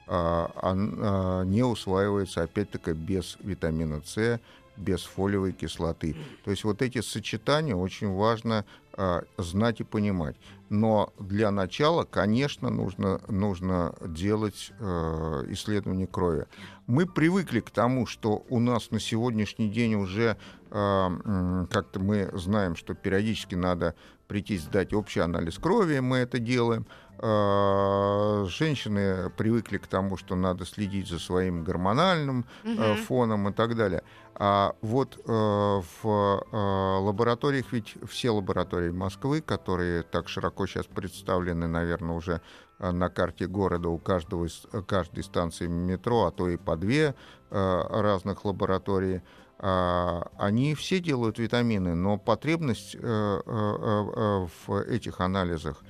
а, 0.09 1.45
не 1.45 1.63
усваивается 1.63 2.43
опять-таки 2.43 2.91
без 2.91 3.37
витамина 3.41 4.03
С, 4.05 4.41
без 4.77 5.03
фолиевой 5.03 5.53
кислоты. 5.53 6.17
То 6.45 6.51
есть 6.51 6.65
вот 6.65 6.83
эти 6.83 7.01
сочетания 7.01 7.75
очень 7.75 8.13
важно 8.13 8.65
а, 8.93 9.25
знать 9.37 9.81
и 9.81 9.85
понимать. 9.85 10.37
Но 10.69 11.13
для 11.19 11.51
начала, 11.51 12.05
конечно, 12.05 12.71
нужно, 12.71 13.21
нужно 13.29 13.95
делать 14.01 14.73
э, 14.81 15.45
исследование 15.51 16.07
крови. 16.07 16.47
Мы 16.87 17.07
привыкли 17.07 17.61
к 17.61 17.71
тому, 17.71 18.07
что 18.07 18.45
у 18.49 18.59
нас 18.59 18.91
на 18.91 18.99
сегодняшний 18.99 19.69
день 19.69 19.95
уже 19.95 20.37
э, 20.71 21.67
как-то 21.71 22.01
мы 22.01 22.31
знаем, 22.33 22.75
что 22.75 22.95
периодически 22.95 23.55
надо 23.55 23.95
прийти 24.27 24.59
сдать 24.59 24.93
общий 24.93 25.21
анализ 25.21 25.59
крови, 25.59 26.01
мы 26.01 26.17
это 26.19 26.39
делаем. 26.39 26.87
Э, 27.19 28.45
Женщины 28.49 29.31
привыкли 29.31 29.79
к 29.79 29.87
тому, 29.87 30.17
что 30.17 30.35
надо 30.37 30.65
следить 30.67 31.09
за 31.09 31.19
своим 31.19 31.65
гормональным 31.65 32.45
Мгм. 32.63 32.97
фоном 32.97 33.49
и 33.49 33.53
так 33.53 33.75
далее. 33.75 34.03
А 34.35 34.75
вот 34.83 35.19
э, 35.19 35.23
в 35.27 35.83
э, 36.05 36.57
лабораториях, 37.01 37.73
ведь 37.73 37.95
все 38.07 38.31
лаборатории 38.31 38.91
Москвы, 38.91 39.41
которые 39.41 40.03
так 40.03 40.29
широко 40.29 40.67
сейчас 40.67 40.87
представлены, 40.87 41.67
наверное, 41.67 42.15
уже 42.17 42.41
на 42.79 43.09
карте 43.09 43.47
города 43.47 43.89
у 43.89 43.97
каждого 43.99 44.45
из, 44.45 44.67
каждой 44.87 45.25
станции 45.25 45.67
метро, 45.67 46.27
а 46.27 46.31
то 46.31 46.49
и 46.49 46.59
по 46.59 46.77
две 46.77 47.15
разных 47.51 48.45
лабораторий, 48.45 49.23
а, 49.59 50.29
они 50.37 50.75
все 50.75 51.01
делают 51.01 51.39
витамины, 51.39 51.95
но 51.95 52.19
потребность 52.19 52.95
в 52.97 54.85
этих 54.89 55.21
анализах 55.21 55.83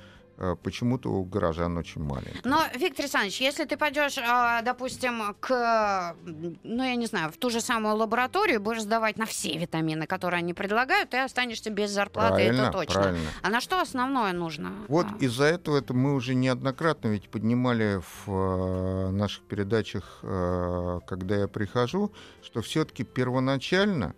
почему-то 0.62 1.10
у 1.10 1.24
горожан 1.24 1.76
очень 1.76 2.02
маленькая. 2.02 2.40
Но, 2.44 2.60
Виктор 2.74 3.04
Александрович, 3.04 3.40
если 3.40 3.64
ты 3.64 3.76
пойдешь, 3.76 4.18
а, 4.18 4.62
допустим, 4.62 5.34
к, 5.40 6.14
ну, 6.62 6.82
я 6.84 6.96
не 6.96 7.06
знаю, 7.06 7.30
в 7.30 7.36
ту 7.36 7.50
же 7.50 7.60
самую 7.60 7.96
лабораторию, 7.96 8.60
будешь 8.60 8.82
сдавать 8.82 9.16
на 9.18 9.26
все 9.26 9.56
витамины, 9.56 10.06
которые 10.06 10.38
они 10.38 10.54
предлагают, 10.54 11.10
ты 11.10 11.18
останешься 11.18 11.70
без 11.70 11.90
зарплаты, 11.90 12.34
Правильно, 12.34 12.62
это 12.62 12.72
точно. 12.72 13.02
правильно. 13.02 13.30
А 13.42 13.48
на 13.50 13.60
что 13.60 13.80
основное 13.80 14.32
нужно? 14.32 14.72
Вот 14.88 15.06
А, 15.06 15.16
из-за 15.24 15.44
этого 15.44 15.78
это 15.78 15.94
мы 15.94 16.14
уже 16.14 16.34
неоднократно 16.34 17.08
ведь 17.08 17.28
поднимали 17.28 18.00
в 18.26 18.30
э, 18.30 19.10
наших 19.10 19.44
передачах, 19.44 20.18
э, 20.22 21.00
когда 21.06 21.36
я 21.36 21.48
прихожу, 21.48 22.12
что 22.42 22.60
все-таки 22.62 23.04
первоначально 23.04 24.14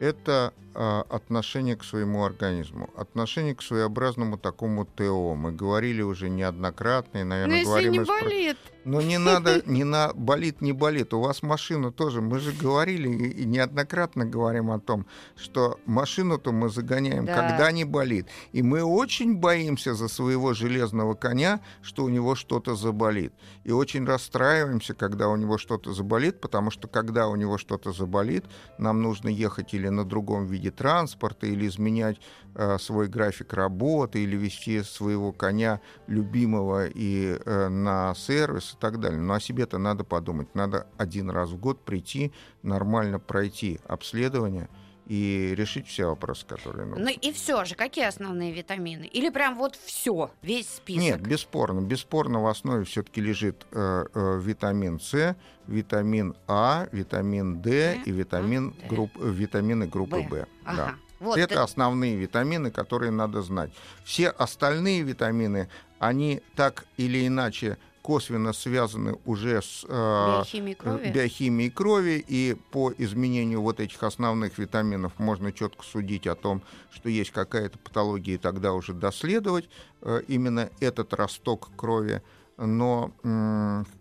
это 0.00 0.52
э, 0.74 1.02
отношение 1.10 1.76
к 1.76 1.84
своему 1.84 2.24
организму, 2.24 2.90
отношение 2.96 3.54
к 3.54 3.62
своеобразному 3.62 4.38
такому 4.38 4.86
ТО. 4.86 5.34
Мы 5.34 5.52
говорили 5.52 6.02
уже 6.02 6.30
неоднократно, 6.30 7.18
и, 7.18 7.22
Ну, 7.22 7.28
наверное, 7.28 7.56
если 7.58 7.68
говорим 7.68 7.92
не 7.92 7.98
и 7.98 8.00
спро- 8.02 8.06
болит. 8.22 8.56
Но 8.84 9.00
не 9.02 9.18
надо, 9.18 9.62
не 9.66 9.84
на 9.84 10.12
болит, 10.14 10.60
не 10.60 10.72
болит. 10.72 11.12
У 11.14 11.20
вас 11.20 11.42
машина 11.42 11.90
тоже. 11.92 12.20
Мы 12.20 12.38
же 12.38 12.52
говорили 12.52 13.08
и 13.08 13.40
и 13.40 13.44
неоднократно 13.46 14.26
говорим 14.26 14.70
о 14.70 14.78
том, 14.78 15.06
что 15.36 15.78
машину-то 15.86 16.52
мы 16.52 16.68
загоняем, 16.68 17.24
Да. 17.24 17.34
когда 17.34 17.72
не 17.72 17.84
болит. 17.84 18.26
И 18.52 18.62
мы 18.62 18.82
очень 18.82 19.36
боимся 19.36 19.94
за 19.94 20.08
своего 20.08 20.52
железного 20.52 21.14
коня, 21.14 21.60
что 21.82 22.04
у 22.04 22.08
него 22.08 22.34
что-то 22.34 22.76
заболит. 22.76 23.32
И 23.64 23.72
очень 23.72 24.04
расстраиваемся, 24.04 24.94
когда 24.94 25.28
у 25.28 25.36
него 25.36 25.58
что-то 25.58 25.92
заболит, 25.94 26.40
потому 26.40 26.70
что 26.70 26.86
когда 26.88 27.28
у 27.28 27.36
него 27.36 27.56
что-то 27.58 27.92
заболит, 27.92 28.44
нам 28.78 29.00
нужно 29.02 29.28
ехать 29.28 29.74
или 29.74 29.88
на 29.88 30.04
другом 30.04 30.46
виде 30.46 30.70
транспорта, 30.70 31.46
или 31.46 31.66
изменять 31.66 32.18
э, 32.54 32.78
свой 32.78 33.08
график 33.08 33.52
работы, 33.54 34.22
или 34.22 34.36
вести 34.36 34.82
своего 34.82 35.32
коня 35.32 35.80
любимого 36.08 36.86
и 36.86 37.38
э, 37.44 37.68
на 37.68 38.14
сервис 38.14 38.69
и 38.74 38.76
так 38.80 39.00
далее. 39.00 39.20
Но 39.20 39.34
о 39.34 39.40
себе-то 39.40 39.78
надо 39.78 40.04
подумать. 40.04 40.54
Надо 40.54 40.86
один 40.96 41.30
раз 41.30 41.50
в 41.50 41.56
год 41.58 41.84
прийти, 41.84 42.32
нормально 42.62 43.18
пройти 43.18 43.80
обследование 43.86 44.68
и 45.06 45.54
решить 45.56 45.88
все 45.88 46.06
вопросы, 46.06 46.46
которые 46.46 46.86
нужны. 46.86 47.04
Ну 47.04 47.10
и 47.10 47.32
все 47.32 47.64
же, 47.64 47.74
какие 47.74 48.04
основные 48.06 48.52
витамины? 48.52 49.06
Или 49.06 49.28
прям 49.30 49.56
вот 49.58 49.74
все, 49.74 50.30
весь 50.40 50.68
список? 50.68 51.02
Нет, 51.02 51.20
бесспорно. 51.20 51.80
Бесспорно 51.80 52.40
в 52.40 52.46
основе 52.46 52.84
все-таки 52.84 53.20
лежит 53.20 53.66
э, 53.72 54.04
э, 54.14 54.40
витамин 54.40 55.00
С, 55.00 55.34
витамин 55.66 56.36
А, 56.46 56.86
витамин 56.92 57.60
Д 57.60 58.00
и 58.04 58.10
витамин 58.12 58.72
А, 58.84 58.88
групп, 58.88 59.10
э, 59.20 59.28
витамины 59.30 59.88
группы. 59.88 60.22
Б. 60.22 60.46
Ага. 60.64 60.76
Да. 60.86 60.94
Вот 61.18 61.38
Это 61.38 61.54
ты- 61.56 61.60
основные 61.60 62.14
витамины, 62.16 62.70
которые 62.70 63.10
надо 63.10 63.42
знать. 63.42 63.72
Все 64.04 64.28
остальные 64.28 65.02
витамины, 65.02 65.68
они 65.98 66.40
так 66.54 66.86
или 66.96 67.26
иначе 67.26 67.78
косвенно 68.02 68.52
связаны 68.52 69.18
уже 69.24 69.60
с 69.62 69.84
э, 69.88 70.36
биохимией 70.38 70.74
крови. 70.74 71.10
биохимией 71.10 71.70
крови, 71.70 72.24
и 72.26 72.56
по 72.70 72.92
изменению 72.96 73.62
вот 73.62 73.80
этих 73.80 74.02
основных 74.02 74.58
витаминов 74.58 75.18
можно 75.18 75.52
четко 75.52 75.84
судить 75.84 76.26
о 76.26 76.34
том, 76.34 76.62
что 76.90 77.08
есть 77.08 77.30
какая-то 77.30 77.78
патология, 77.78 78.34
и 78.34 78.38
тогда 78.38 78.72
уже 78.72 78.94
доследовать 78.94 79.68
э, 80.02 80.22
именно 80.28 80.70
этот 80.80 81.12
росток 81.14 81.70
крови. 81.76 82.22
Но 82.60 83.12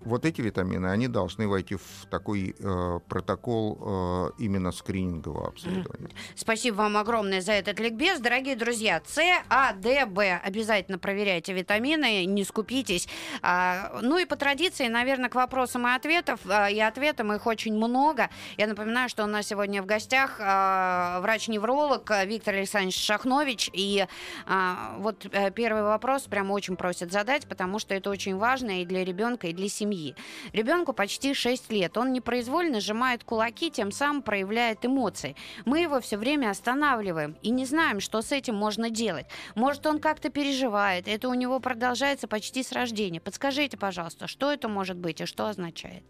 вот 0.01 0.25
эти 0.25 0.41
витамины, 0.41 0.87
они 0.87 1.07
должны 1.07 1.47
войти 1.47 1.75
в 1.75 2.05
такой 2.09 2.55
э, 2.59 2.99
протокол 3.07 3.77
э, 3.81 4.31
именно 4.39 4.71
скринингового 4.71 5.47
обследования. 5.47 6.09
Спасибо 6.35 6.75
вам 6.75 6.97
огромное 6.97 7.41
за 7.41 7.53
этот 7.53 7.79
ликбез. 7.79 8.19
Дорогие 8.19 8.55
друзья, 8.55 9.01
С, 9.05 9.21
А, 9.49 9.73
Д, 9.73 10.05
Б. 10.05 10.41
Обязательно 10.43 10.99
проверяйте 10.99 11.53
витамины, 11.53 12.25
не 12.25 12.43
скупитесь. 12.43 13.07
А, 13.41 13.99
ну 14.01 14.17
и 14.17 14.25
по 14.25 14.35
традиции, 14.35 14.87
наверное, 14.87 15.29
к 15.29 15.35
вопросам 15.35 15.87
и 15.87 15.91
ответов, 15.91 16.39
а, 16.49 16.69
и 16.69 16.79
ответам 16.79 17.31
их 17.33 17.45
очень 17.47 17.75
много. 17.75 18.29
Я 18.57 18.67
напоминаю, 18.67 19.09
что 19.09 19.23
у 19.23 19.27
нас 19.27 19.47
сегодня 19.47 19.81
в 19.81 19.85
гостях 19.85 20.37
а, 20.39 21.19
врач-невролог 21.21 22.11
Виктор 22.25 22.55
Александрович 22.55 22.97
Шахнович. 22.97 23.69
И 23.73 24.05
а, 24.45 24.95
вот 24.99 25.25
э, 25.31 25.51
первый 25.51 25.83
вопрос 25.83 26.23
прям 26.23 26.51
очень 26.51 26.75
просят 26.75 27.11
задать, 27.11 27.47
потому 27.47 27.79
что 27.79 27.93
это 27.95 28.09
очень 28.09 28.35
важно. 28.35 28.48
Важное 28.49 28.81
и 28.81 28.85
для 28.85 29.05
ребенка, 29.05 29.47
и 29.47 29.53
для 29.53 29.69
семьи. 29.69 30.15
Ребенку 30.53 30.93
почти 30.93 31.33
6 31.33 31.71
лет. 31.71 31.97
Он 31.97 32.11
непроизвольно 32.13 32.79
сжимает 32.79 33.23
кулаки, 33.23 33.69
тем 33.69 33.91
самым 33.91 34.21
проявляет 34.23 34.85
эмоции. 34.85 35.35
Мы 35.65 35.81
его 35.81 35.99
все 35.99 36.17
время 36.17 36.49
останавливаем 36.49 37.37
и 37.43 37.51
не 37.51 37.65
знаем, 37.65 37.99
что 37.99 38.21
с 38.21 38.31
этим 38.31 38.55
можно 38.55 38.89
делать. 38.89 39.27
Может, 39.55 39.85
он 39.85 39.99
как-то 39.99 40.29
переживает. 40.29 41.07
Это 41.07 41.29
у 41.29 41.35
него 41.35 41.59
продолжается 41.59 42.27
почти 42.27 42.63
с 42.63 42.71
рождения. 42.71 43.21
Подскажите, 43.21 43.77
пожалуйста, 43.77 44.27
что 44.27 44.51
это 44.51 44.67
может 44.67 44.97
быть 44.97 45.21
и 45.21 45.25
что 45.25 45.47
означает? 45.47 46.03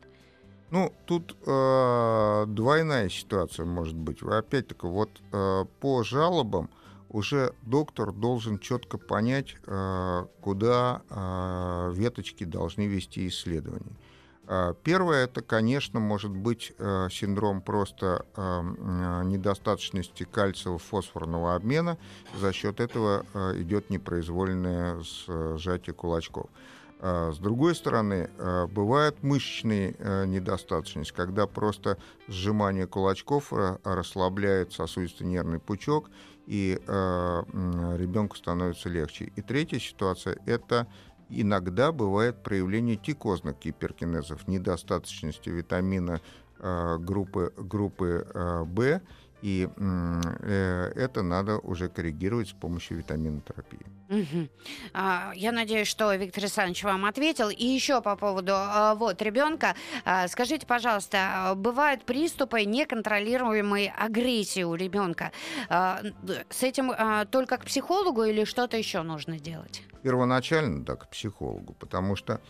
Ну, 0.72 0.94
тут 1.06 1.36
э, 1.46 2.46
двойная 2.48 3.10
ситуация 3.10 3.66
может 3.66 3.96
быть. 3.96 4.22
Опять-таки, 4.22 4.88
вот 4.88 5.10
э, 5.34 5.66
по 5.82 6.04
жалобам 6.04 6.70
уже 7.10 7.54
доктор 7.64 8.12
должен 8.12 8.60
четко 8.60 8.98
понять, 8.98 9.56
э, 9.66 10.26
куда 10.42 11.02
э, 11.10 11.92
веточки 11.96 12.44
должны 12.44 12.86
вести 12.86 13.28
исследования. 13.28 13.96
Э, 14.48 14.74
первое, 14.84 15.26
это, 15.26 15.42
конечно, 15.42 16.00
может 16.00 16.32
быть 16.32 16.74
синдром 17.12 17.62
просто 17.62 18.26
недостаточности 19.26 20.24
кальциево-фосфорного 20.24 21.56
обмена. 21.56 21.98
За 22.40 22.54
счет 22.54 22.80
этого 22.80 23.26
идет 23.56 23.90
непроизвольное 23.90 25.02
сжатие 25.58 25.94
кулачков. 25.94 26.50
С 27.02 27.38
другой 27.38 27.76
стороны, 27.76 28.30
бывает 28.72 29.24
мышечная 29.24 30.26
недостаточность, 30.26 31.14
когда 31.14 31.48
просто 31.48 31.98
сжимание 32.28 32.88
кулачков 32.88 33.54
расслабляет 33.54 34.74
сосудистый 34.74 35.26
нервный 35.26 35.60
пучок, 35.60 36.10
и 36.50 36.82
э, 36.88 37.44
ребенку 37.98 38.36
становится 38.36 38.90
легче. 38.90 39.32
И 39.36 39.42
третья 39.42 39.78
ситуация– 39.78 40.36
это 40.48 40.88
иногда 41.30 41.92
бывает 41.92 42.42
проявление 42.42 42.96
тикозных 42.96 43.60
гиперкинезов, 43.60 44.48
недостаточности 44.48 45.50
витамина 45.50 46.22
э, 46.58 46.98
группы, 46.98 47.54
группы 47.56 48.28
э, 48.34 48.64
В 48.64 49.00
и 49.42 49.70
э, 49.76 50.92
это 50.96 51.22
надо 51.22 51.60
уже 51.60 51.90
коррегировать 51.90 52.50
с 52.50 52.54
помощью 52.54 52.98
витаминотерапии. 52.98 53.86
Угу. 54.10 54.50
А, 54.94 55.32
я 55.36 55.52
надеюсь, 55.52 55.88
что 55.88 56.14
Виктор 56.16 56.44
Александрович 56.44 56.84
вам 56.84 57.06
ответил. 57.06 57.50
И 57.50 57.66
еще 57.66 58.02
по 58.02 58.16
поводу 58.16 58.54
а, 58.56 58.96
вот 58.96 59.22
ребенка. 59.22 59.76
А, 60.04 60.28
скажите, 60.28 60.66
пожалуйста, 60.66 61.54
бывают 61.56 62.04
приступы 62.06 62.64
неконтролируемой 62.66 63.94
агрессии 63.96 64.64
у 64.64 64.74
ребенка. 64.76 65.32
А, 65.70 66.02
с 66.50 66.64
этим 66.64 66.92
а, 66.92 67.26
только 67.26 67.58
к 67.58 67.66
психологу 67.66 68.24
или 68.24 68.46
что-то 68.46 68.78
еще 68.78 69.04
нужно 69.04 69.40
делать? 69.40 69.84
Первоначально, 70.02 70.84
да, 70.84 70.96
к 70.96 71.10
психологу, 71.10 71.74
потому 71.74 72.16
что 72.16 72.42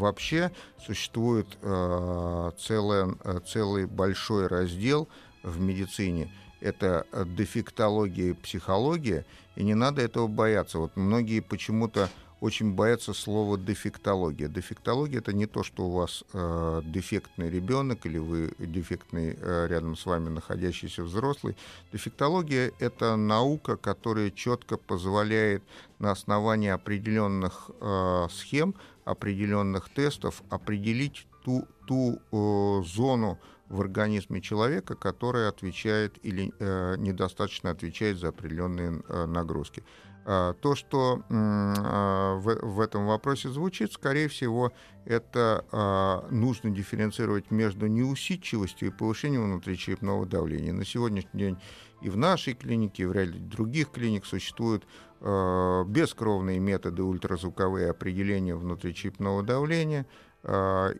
вообще 0.00 0.50
существует 0.84 1.46
целый, 1.60 3.14
целый 3.46 3.86
большой 3.86 4.46
раздел 4.46 5.08
в 5.42 5.60
медицине. 5.60 6.32
Это 6.60 7.06
дефектология 7.36 8.30
и 8.30 8.34
психология, 8.34 9.26
и 9.56 9.62
не 9.62 9.74
надо 9.74 10.02
этого 10.02 10.26
бояться. 10.26 10.78
Вот 10.78 10.96
многие 10.96 11.40
почему-то 11.40 12.08
очень 12.40 12.74
боятся 12.74 13.14
слова 13.14 13.56
дефектология. 13.56 14.48
Дефектология 14.48 15.18
это 15.18 15.32
не 15.32 15.46
то, 15.46 15.62
что 15.62 15.86
у 15.86 15.90
вас 15.90 16.24
э, 16.32 16.82
дефектный 16.84 17.50
ребенок 17.50 18.04
или 18.06 18.18
вы 18.18 18.52
дефектный 18.58 19.36
э, 19.40 19.66
рядом 19.68 19.96
с 19.96 20.04
вами 20.04 20.28
находящийся 20.28 21.02
взрослый. 21.02 21.56
Дефектология 21.92 22.72
это 22.78 23.16
наука, 23.16 23.76
которая 23.76 24.30
четко 24.30 24.76
позволяет 24.76 25.62
на 25.98 26.10
основании 26.10 26.68
определенных 26.68 27.70
э, 27.80 28.26
схем, 28.30 28.74
определенных 29.04 29.88
тестов 29.88 30.42
определить 30.50 31.26
ту, 31.44 31.66
ту 31.86 32.20
э, 32.32 32.82
зону 32.84 33.38
в 33.68 33.80
организме 33.80 34.40
человека, 34.40 34.94
которая 34.94 35.48
отвечает 35.48 36.18
или 36.22 36.52
э, 36.58 36.96
недостаточно 36.98 37.70
отвечает 37.70 38.18
за 38.18 38.28
определенные 38.28 39.02
э, 39.08 39.26
нагрузки. 39.26 39.82
А, 40.28 40.54
то, 40.54 40.74
что 40.74 41.22
а, 41.30 42.34
в 42.34 42.80
этом 42.80 43.06
вопросе 43.06 43.48
звучит, 43.48 43.92
скорее 43.92 44.26
всего, 44.26 44.72
это 45.04 45.64
а, 45.70 46.26
нужно 46.30 46.70
дифференцировать 46.70 47.52
между 47.52 47.86
неусидчивостью 47.86 48.88
и 48.88 48.90
повышением 48.90 49.44
внутричерепного 49.44 50.26
давления. 50.26 50.72
На 50.72 50.84
сегодняшний 50.84 51.38
день 51.38 51.58
и 52.02 52.10
в 52.10 52.16
нашей 52.16 52.54
клинике, 52.54 53.04
и 53.04 53.06
в 53.06 53.12
ряде 53.12 53.38
других 53.38 53.92
клиник 53.92 54.26
существуют 54.26 54.84
бескровные 55.18 56.58
методы 56.58 57.02
ультразвуковые 57.02 57.88
определения 57.88 58.54
внутричерепного 58.54 59.42
давления– 59.42 60.06
Э, 60.16 60.25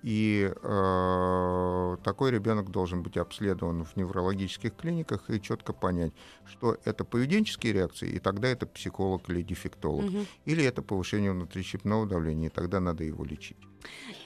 и 0.02 0.52
э, 0.54 1.96
такой 2.02 2.30
ребенок 2.32 2.70
должен 2.70 3.02
быть 3.02 3.16
обследован 3.16 3.84
в 3.84 3.96
неврологических 3.96 4.74
клиниках 4.74 5.30
и 5.30 5.40
четко 5.40 5.72
понять, 5.72 6.12
что 6.46 6.76
это 6.84 7.04
поведенческие 7.04 7.72
реакции, 7.72 8.08
и 8.08 8.18
тогда 8.18 8.48
это 8.48 8.66
психолог 8.66 9.30
или 9.30 9.42
дефектолог, 9.42 10.06
угу. 10.06 10.26
или 10.46 10.64
это 10.64 10.82
повышение 10.82 11.30
внутричерепного 11.30 12.06
давления, 12.06 12.48
и 12.48 12.52
тогда 12.52 12.80
надо 12.80 13.04
его 13.04 13.24
лечить. 13.24 13.58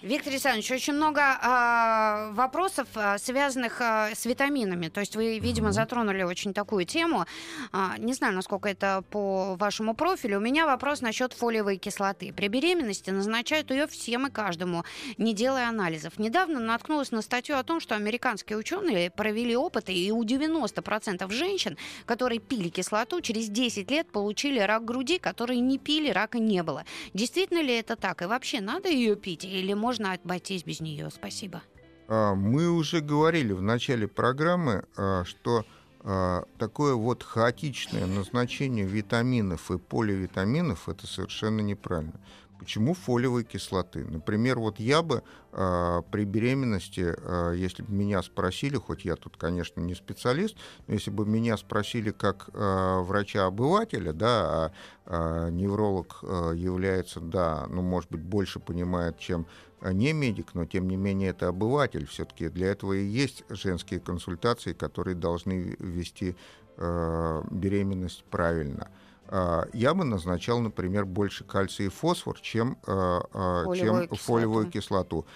Виктор 0.03 0.33
Александрович, 0.33 0.71
очень 0.71 0.95
много 0.95 1.21
э, 1.21 2.33
вопросов, 2.33 2.89
э, 2.95 3.19
связанных 3.19 3.83
э, 3.83 4.15
с 4.15 4.25
витаминами. 4.25 4.89
То 4.89 5.01
есть 5.01 5.15
вы, 5.15 5.39
видимо, 5.39 5.69
mm-hmm. 5.69 5.73
затронули 5.73 6.23
очень 6.23 6.55
такую 6.55 6.87
тему. 6.87 7.27
Э, 7.73 7.91
не 7.99 8.15
знаю, 8.15 8.35
насколько 8.35 8.71
это 8.71 9.05
по 9.11 9.57
вашему 9.57 9.95
профилю. 9.95 10.39
У 10.39 10.41
меня 10.41 10.65
вопрос 10.65 11.03
насчет 11.03 11.35
фолиевой 11.35 11.77
кислоты. 11.77 12.33
При 12.33 12.49
беременности 12.49 13.11
назначают 13.11 13.71
ее 13.71 13.87
всем 13.87 14.27
и 14.27 14.31
каждому, 14.31 14.85
не 15.19 15.35
делая 15.35 15.69
анализов. 15.69 16.19
Недавно 16.19 16.61
наткнулась 16.61 17.11
на 17.11 17.21
статью 17.21 17.59
о 17.59 17.63
том, 17.63 17.81
что 17.81 17.95
американские 17.95 18.57
ученые 18.57 19.11
провели 19.11 19.55
опыты, 19.55 19.93
и 19.93 20.11
у 20.11 20.25
90% 20.25 21.31
женщин, 21.31 21.77
которые 22.07 22.41
пили 22.41 22.71
кислоту, 22.71 23.21
через 23.21 23.51
10 23.51 23.91
лет 23.91 24.11
получили 24.11 24.61
рак 24.61 24.85
груди, 24.87 25.19
которые 25.19 25.61
не 25.61 25.77
пили, 25.77 26.11
рака 26.11 26.39
не 26.39 26.63
было. 26.63 26.87
Действительно 27.13 27.61
ли 27.61 27.75
это 27.75 27.97
так? 27.97 28.23
И 28.23 28.25
вообще 28.25 28.63
надо 28.63 28.89
ее 28.89 29.15
пить? 29.15 29.40
Или 29.45 29.75
можно 29.75 30.13
обойтись 30.13 30.65
без 30.65 30.81
нее? 30.81 31.11
Спасибо. 31.11 31.63
А, 32.09 32.35
мы 32.35 32.69
уже 32.69 33.01
говорили 33.01 33.53
в 33.53 33.63
начале 33.63 34.09
программы, 34.09 34.85
а, 34.97 35.25
что 35.25 35.65
а, 36.01 36.45
такое 36.59 36.95
вот 36.95 37.23
хаотичное 37.23 38.07
назначение 38.07 38.85
витаминов 38.85 39.71
и 39.71 39.79
поливитаминов 39.79 40.89
это 40.89 41.07
совершенно 41.07 41.61
неправильно. 41.61 42.21
Почему 42.61 42.93
фолиевой 42.93 43.43
кислоты? 43.43 44.05
Например, 44.05 44.59
вот 44.59 44.79
я 44.79 45.01
бы 45.01 45.23
э, 45.53 46.03
при 46.13 46.25
беременности, 46.25 47.15
э, 47.17 47.55
если 47.57 47.83
бы 47.83 47.91
меня 47.91 48.23
спросили, 48.23 48.77
хоть 48.77 49.07
я 49.07 49.17
тут, 49.17 49.39
конечно, 49.39 49.81
не 49.81 49.95
специалист, 49.95 50.55
но 50.87 50.93
если 50.93 51.11
бы 51.11 51.25
меня 51.25 51.57
спросили 51.57 52.11
как 52.11 52.51
э, 52.53 52.99
врача-обывателя, 53.01 54.13
да, 54.13 54.73
а 55.07 55.47
э, 55.47 55.51
невролог 55.53 56.19
э, 56.23 56.53
является, 56.55 57.21
да, 57.21 57.67
ну, 57.71 57.81
может 57.81 58.11
быть, 58.11 58.21
больше 58.21 58.61
понимает, 58.61 59.19
чем 59.19 59.47
не 59.81 60.13
медик, 60.13 60.49
но 60.53 60.67
тем 60.67 60.87
не 60.87 60.99
менее 60.99 61.31
это 61.31 61.49
обыватель. 61.49 62.07
Все-таки 62.07 62.51
для 62.51 62.67
этого 62.73 62.93
и 62.93 63.07
есть 63.07 63.43
женские 63.49 64.01
консультации, 64.01 64.75
которые 64.75 65.15
должны 65.15 65.77
вести 65.79 66.37
э, 66.77 67.43
беременность 67.51 68.23
правильно. 68.25 68.91
Я 69.73 69.95
бы 69.95 70.05
назначал, 70.05 70.59
например, 70.61 71.05
больше 71.05 71.45
кальция 71.45 71.87
и 71.87 71.89
фосфор, 71.89 72.41
чем, 72.41 72.77
а, 72.87 73.23
а, 73.33 73.65
фолиевую, 73.65 73.77
чем 73.77 74.09
кислоту. 74.09 74.25
фолиевую 74.25 74.71
кислоту. 74.71 75.27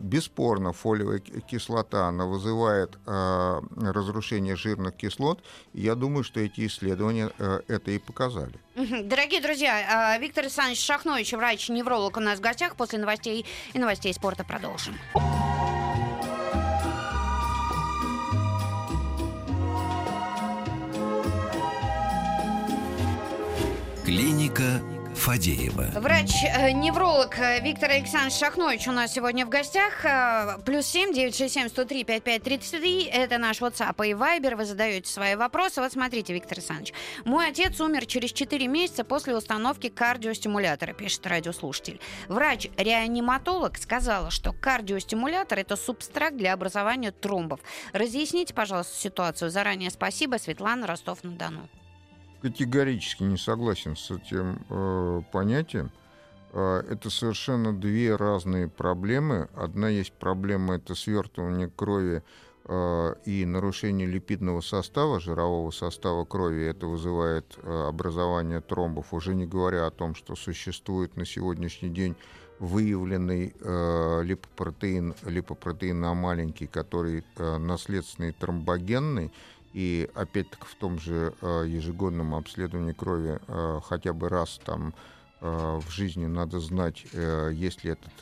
Бесспорно, 0.00 0.72
фолиевая 0.72 1.18
кислота 1.18 2.06
она 2.06 2.26
вызывает 2.26 2.98
разрушение 3.06 4.54
жирных 4.54 4.94
кислот. 4.94 5.42
Я 5.72 5.94
думаю, 5.94 6.24
что 6.24 6.40
эти 6.40 6.66
исследования 6.66 7.30
это 7.68 7.90
и 7.90 7.98
показали. 7.98 8.54
Дорогие 8.76 9.40
друзья, 9.40 10.18
Виктор 10.18 10.44
Александрович 10.44 10.84
Шахнович, 10.84 11.32
врач-невролог 11.32 12.18
у 12.18 12.20
нас 12.20 12.38
в 12.38 12.42
гостях. 12.42 12.76
После 12.76 12.98
новостей 12.98 13.46
и 13.72 13.78
новостей 13.78 14.12
спорта 14.12 14.44
продолжим. 14.44 14.94
Клиника 24.12 24.82
Фадеева. 25.14 25.86
Врач-невролог 25.98 27.38
э, 27.38 27.62
Виктор 27.62 27.92
Александрович 27.92 28.34
Шахнович 28.34 28.86
у 28.86 28.92
нас 28.92 29.14
сегодня 29.14 29.46
в 29.46 29.48
гостях. 29.48 30.04
Э, 30.04 30.58
плюс 30.66 30.84
семь 30.84 31.14
девять 31.14 31.34
шесть 31.34 31.54
семь 31.54 31.70
сто 31.70 31.86
три 31.86 32.04
пять 32.04 32.22
пять 32.22 32.42
тридцать 32.42 32.78
три. 32.78 33.04
Это 33.04 33.38
наш 33.38 33.62
WhatsApp 33.62 33.94
и 34.06 34.12
Viber. 34.12 34.56
Вы 34.56 34.66
задаете 34.66 35.10
свои 35.10 35.34
вопросы. 35.34 35.80
Вот 35.80 35.92
смотрите, 35.92 36.34
Виктор 36.34 36.58
Александрович. 36.58 36.92
Мой 37.24 37.48
отец 37.48 37.80
умер 37.80 38.04
через 38.04 38.34
4 38.34 38.66
месяца 38.66 39.02
после 39.02 39.34
установки 39.34 39.88
кардиостимулятора, 39.88 40.92
пишет 40.92 41.26
радиослушатель. 41.26 41.98
Врач-реаниматолог 42.28 43.78
сказала, 43.78 44.30
что 44.30 44.52
кардиостимулятор 44.52 45.60
это 45.60 45.74
субстракт 45.76 46.36
для 46.36 46.52
образования 46.52 47.12
тромбов. 47.12 47.60
Разъясните, 47.94 48.52
пожалуйста, 48.52 48.94
ситуацию. 48.94 49.50
Заранее 49.50 49.88
спасибо. 49.88 50.36
Светлана, 50.36 50.86
Ростов-на-Дону 50.86 51.66
категорически 52.42 53.22
не 53.22 53.36
согласен 53.36 53.96
с 53.96 54.10
этим 54.10 54.58
э, 54.68 55.22
понятием. 55.32 55.90
Это 56.52 57.08
совершенно 57.08 57.72
две 57.72 58.14
разные 58.14 58.68
проблемы. 58.68 59.48
Одна 59.54 59.88
есть 59.88 60.12
проблема, 60.12 60.74
это 60.74 60.94
свертывание 60.94 61.70
крови 61.74 62.22
и 63.24 63.44
нарушение 63.46 64.06
липидного 64.06 64.60
состава, 64.60 65.18
жирового 65.18 65.70
состава 65.70 66.26
крови. 66.26 66.66
Это 66.66 66.86
вызывает 66.86 67.58
образование 67.64 68.60
тромбов, 68.60 69.14
уже 69.14 69.34
не 69.34 69.46
говоря 69.46 69.86
о 69.86 69.90
том, 69.90 70.14
что 70.14 70.36
существует 70.36 71.16
на 71.16 71.24
сегодняшний 71.24 71.88
день 71.88 72.16
выявленный 72.62 73.54
э, 73.58 74.22
липопротеин, 74.22 75.14
липопротеин 75.26 76.04
А 76.04 76.14
маленький, 76.14 76.68
который 76.68 77.24
э, 77.36 77.58
наследственный 77.58 78.30
тромбогенный, 78.30 79.32
и 79.72 80.08
опять-таки 80.14 80.64
в 80.66 80.74
том 80.74 80.98
же 80.98 81.34
э, 81.40 81.64
ежегодном 81.66 82.34
обследовании 82.34 82.92
крови 82.92 83.40
э, 83.46 83.80
хотя 83.84 84.12
бы 84.12 84.28
раз 84.28 84.60
там 84.64 84.92
э, 85.40 85.80
в 85.80 85.90
жизни 85.90 86.26
надо 86.26 86.60
знать, 86.60 87.06
э, 87.12 87.50
есть 87.54 87.84
ли 87.84 87.92
этот 87.92 88.12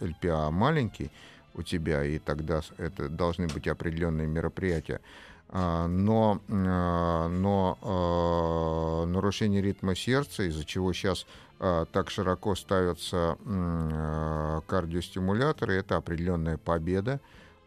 ЛПА 0.00 0.50
маленький 0.50 1.10
у 1.54 1.62
тебя, 1.62 2.04
и 2.04 2.18
тогда 2.18 2.60
это 2.76 3.08
должны 3.08 3.46
быть 3.48 3.66
определенные 3.66 4.26
мероприятия. 4.26 5.00
А, 5.52 5.88
но, 5.88 6.40
но 6.46 7.76
нарушение 9.08 9.60
ритма 9.60 9.96
сердца, 9.96 10.44
из-за 10.44 10.64
чего 10.64 10.92
сейчас 10.92 11.26
так 11.58 12.08
широко 12.08 12.54
ставятся 12.54 13.36
кардиостимуляторы, 14.68 15.74
это 15.74 15.96
определенная 15.96 16.56
победа. 16.56 17.20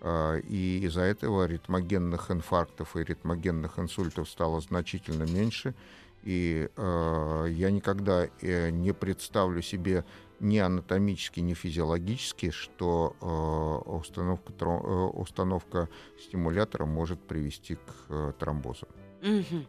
И 0.03 0.81
из-за 0.83 1.01
этого 1.01 1.45
ритмогенных 1.45 2.29
инфарктов 2.29 2.97
и 2.97 3.03
ритмогенных 3.03 3.79
инсультов 3.79 4.29
стало 4.29 4.59
значительно 4.59 5.23
меньше. 5.23 5.75
И 6.23 6.69
я 6.77 7.71
никогда 7.71 8.27
э, 8.41 8.69
не 8.69 8.93
представлю 8.93 9.61
себе 9.61 10.03
ни 10.43 10.57
анатомически, 10.57 11.39
ни 11.39 11.53
физиологически, 11.53 12.51
что 12.51 13.15
э, 13.21 13.89
установка, 13.89 14.53
э, 14.59 14.65
установка 14.65 15.89
стимулятора 16.19 16.85
может 16.85 17.19
привести 17.25 17.75
к 17.75 17.95
э, 18.09 18.33
тромбозу. 18.37 18.87
Угу. 19.21 19.65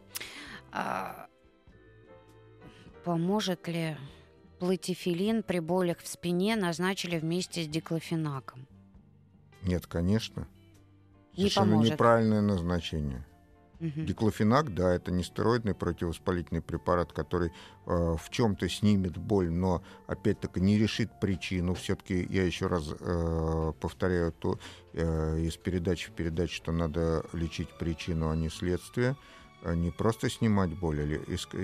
А, 0.72 1.28
поможет 3.04 3.68
ли 3.68 3.96
платифилин 4.58 5.44
при 5.44 5.60
болях 5.60 5.98
в 5.98 6.08
спине 6.08 6.56
назначили 6.56 7.18
вместе 7.18 7.62
с 7.62 7.68
диклофенаком? 7.68 8.66
Нет, 9.64 9.86
конечно. 9.86 10.46
Не 11.32 11.44
Совершенно 11.44 11.72
поможет. 11.72 11.92
неправильное 11.92 12.40
назначение. 12.42 13.26
Угу. 13.80 14.02
Диклофенак, 14.06 14.72
да, 14.74 14.94
это 14.94 15.10
не 15.10 15.24
стероидный 15.24 15.74
противовоспалительный 15.74 16.62
препарат, 16.62 17.12
который 17.12 17.50
э, 17.86 18.16
в 18.18 18.30
чем-то 18.30 18.68
снимет 18.68 19.18
боль, 19.18 19.50
но 19.50 19.82
опять-таки 20.06 20.60
не 20.60 20.78
решит 20.78 21.10
причину. 21.20 21.74
Все-таки 21.74 22.26
я 22.30 22.44
еще 22.44 22.68
раз 22.68 22.88
э, 22.98 23.72
повторяю 23.80 24.32
то 24.32 24.58
э, 24.92 25.40
из 25.40 25.56
передачи 25.56 26.08
в 26.08 26.12
передачу, 26.12 26.54
что 26.54 26.72
надо 26.72 27.26
лечить 27.32 27.68
причину, 27.78 28.30
а 28.30 28.36
не 28.36 28.48
следствие. 28.48 29.16
А 29.62 29.74
не 29.74 29.90
просто 29.90 30.28
снимать 30.28 30.78
боль 30.78 31.00
или 31.00 31.16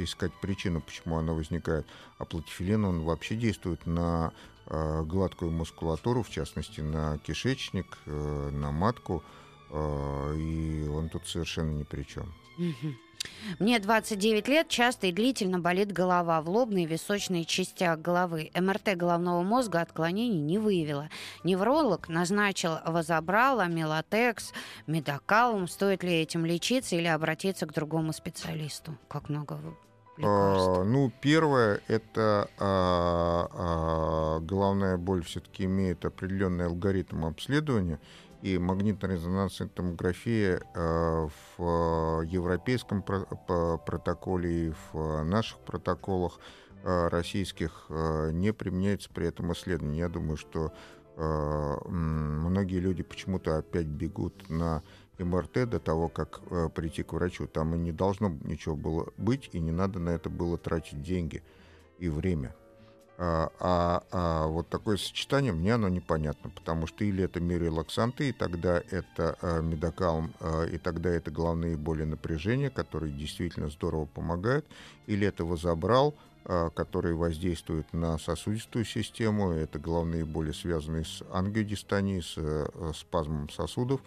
искать 0.02 0.32
причину, 0.40 0.80
почему 0.80 1.18
она 1.18 1.34
возникает, 1.34 1.86
а 2.16 2.24
платифилин, 2.24 2.84
он 2.86 3.02
вообще 3.02 3.36
действует 3.36 3.84
на 3.86 4.32
э, 4.32 4.49
гладкую 4.70 5.50
мускулатуру, 5.50 6.22
в 6.22 6.30
частности 6.30 6.80
на 6.80 7.18
кишечник, 7.18 7.98
э, 8.06 8.50
на 8.52 8.70
матку, 8.70 9.22
а, 9.70 10.32
и 10.34 10.86
он 10.88 11.08
тут 11.08 11.26
совершенно 11.26 11.70
ни 11.70 11.82
при 11.82 12.02
чем. 12.02 12.32
Мне 13.58 13.78
29 13.78 14.48
лет, 14.48 14.68
часто 14.68 15.08
и 15.08 15.12
длительно 15.12 15.58
болит 15.58 15.92
голова 15.92 16.40
в 16.40 16.48
лобной 16.48 16.84
и 16.84 16.86
височной 16.86 17.44
частях 17.44 17.98
головы. 18.00 18.50
МРТ 18.54 18.96
головного 18.96 19.42
мозга 19.42 19.80
отклонений 19.80 20.40
не 20.40 20.58
выявила. 20.58 21.10
Невролог 21.44 22.08
назначил 22.08 22.78
вазобрал, 22.84 23.60
амилотекс, 23.60 24.52
медокалум. 24.86 25.68
Стоит 25.68 26.02
ли 26.02 26.22
этим 26.22 26.46
лечиться 26.46 26.96
или 26.96 27.08
обратиться 27.08 27.66
к 27.66 27.74
другому 27.74 28.12
специалисту? 28.12 28.96
Как 29.08 29.28
много 29.28 29.60
лекарств? 30.20 30.68
А, 30.78 30.84
ну, 30.84 31.12
первое, 31.20 31.80
это 31.88 32.48
а, 32.58 33.48
а, 33.52 33.89
головная 34.70 34.96
боль 34.96 35.24
все-таки 35.24 35.64
имеет 35.64 36.04
определенный 36.04 36.66
алгоритм 36.66 37.24
обследования 37.24 37.98
и 38.42 38.56
магнитно-резонансная 38.56 39.68
томография 39.68 40.62
э, 40.74 41.28
в 41.58 42.22
европейском 42.22 43.02
протоколе 43.02 44.68
и 44.68 44.72
в 44.92 45.24
наших 45.24 45.58
протоколах 45.58 46.38
э, 46.84 47.08
российских 47.08 47.86
э, 47.88 48.30
не 48.32 48.52
применяется 48.52 49.10
при 49.12 49.26
этом 49.26 49.52
исследование. 49.52 49.98
Я 49.98 50.08
думаю, 50.08 50.36
что 50.36 50.72
многие 51.16 52.78
люди 52.78 53.02
почему-то 53.02 53.58
опять 53.58 53.88
бегут 53.88 54.48
на 54.48 54.82
МРТ 55.18 55.68
до 55.68 55.78
того, 55.78 56.08
как 56.08 56.40
прийти 56.72 57.02
к 57.02 57.12
врачу. 57.12 57.46
Там 57.46 57.74
и 57.74 57.78
не 57.78 57.92
должно 57.92 58.30
ничего 58.42 58.74
было 58.74 59.12
быть, 59.18 59.50
и 59.52 59.58
не 59.58 59.70
надо 59.70 59.98
на 59.98 60.10
это 60.10 60.30
было 60.30 60.56
тратить 60.56 61.02
деньги 61.02 61.42
и 61.98 62.08
время. 62.08 62.54
А, 63.22 63.52
а, 63.60 64.02
а 64.12 64.46
вот 64.46 64.70
такое 64.70 64.96
сочетание 64.96 65.52
мне 65.52 65.74
оно 65.74 65.90
непонятно, 65.90 66.48
потому 66.48 66.86
что 66.86 67.04
или 67.04 67.22
это 67.22 67.38
мирелаксанты, 67.38 68.30
и 68.30 68.32
тогда 68.32 68.82
это 68.90 69.36
а, 69.42 69.60
медокалм, 69.60 70.32
а, 70.40 70.64
и 70.64 70.78
тогда 70.78 71.10
это 71.10 71.30
головные 71.30 71.76
боли 71.76 72.04
напряжения, 72.04 72.70
которые 72.70 73.12
действительно 73.12 73.68
здорово 73.68 74.06
помогают, 74.06 74.64
или 75.06 75.26
это 75.26 75.44
возобрал, 75.44 76.14
а, 76.46 76.70
который 76.70 77.12
воздействует 77.12 77.92
на 77.92 78.16
сосудистую 78.16 78.86
систему, 78.86 79.50
это 79.50 79.78
головные 79.78 80.24
боли, 80.24 80.52
связанные 80.52 81.04
с 81.04 81.22
ангиодистонией, 81.30 82.22
с 82.22 82.36
а, 82.38 82.92
спазмом 82.94 83.50
сосудов. 83.50 84.00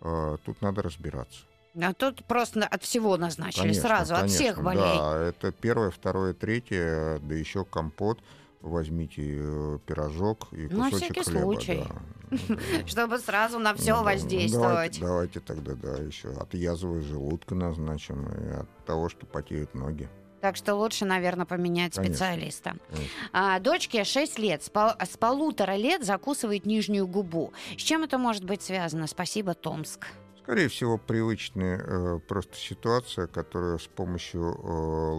А, 0.00 0.36
тут 0.44 0.62
надо 0.62 0.82
разбираться. 0.82 1.40
А 1.80 1.92
тут 1.92 2.24
просто 2.24 2.64
от 2.66 2.84
всего 2.84 3.16
назначили 3.16 3.62
конечно, 3.62 3.82
сразу, 3.82 4.14
конечно, 4.14 4.22
от 4.22 4.30
всех 4.30 4.62
болей. 4.62 4.80
Да, 4.80 5.18
это 5.18 5.50
первое, 5.50 5.90
второе, 5.90 6.34
третье, 6.34 7.18
да 7.20 7.34
еще 7.34 7.64
компот 7.64 8.20
возьмите 8.60 9.22
э, 9.38 9.78
пирожок 9.86 10.52
и 10.52 10.68
кусочек 10.68 10.78
на 10.78 10.90
всякий 10.90 11.22
хлеба. 11.22 11.42
Случай. 11.42 11.84
Да. 12.30 12.58
Чтобы 12.86 13.18
сразу 13.18 13.58
на 13.58 13.74
все 13.74 13.96
ну, 13.96 14.04
воздействовать. 14.04 15.00
Давайте, 15.00 15.00
давайте 15.00 15.40
тогда, 15.40 15.74
да, 15.74 15.96
еще 15.96 16.28
от 16.30 16.54
язвы 16.54 17.00
желудка 17.00 17.54
назначим 17.54 18.28
и 18.28 18.60
от 18.60 18.84
того, 18.84 19.08
что 19.08 19.26
потеют 19.26 19.74
ноги. 19.74 20.08
Так 20.40 20.56
что 20.56 20.74
лучше, 20.74 21.04
наверное, 21.04 21.44
поменять 21.44 21.94
Конечно. 21.94 22.14
специалиста. 22.14 22.76
Конечно. 22.88 23.12
А, 23.32 23.58
дочке 23.58 24.04
6 24.04 24.38
лет, 24.38 24.62
с, 24.62 24.70
пол, 24.70 24.90
с 24.98 25.16
полутора 25.18 25.76
лет 25.76 26.04
закусывает 26.04 26.64
нижнюю 26.64 27.06
губу. 27.06 27.52
С 27.76 27.82
чем 27.82 28.04
это 28.04 28.16
может 28.16 28.44
быть 28.44 28.62
связано? 28.62 29.06
Спасибо, 29.06 29.52
Томск. 29.52 30.06
Скорее 30.42 30.68
всего, 30.68 30.96
привычная 30.96 31.78
э, 31.78 32.18
просто 32.26 32.56
ситуация, 32.56 33.26
которая 33.26 33.76
с 33.76 33.86
помощью 33.86 34.54
э, 34.54 34.66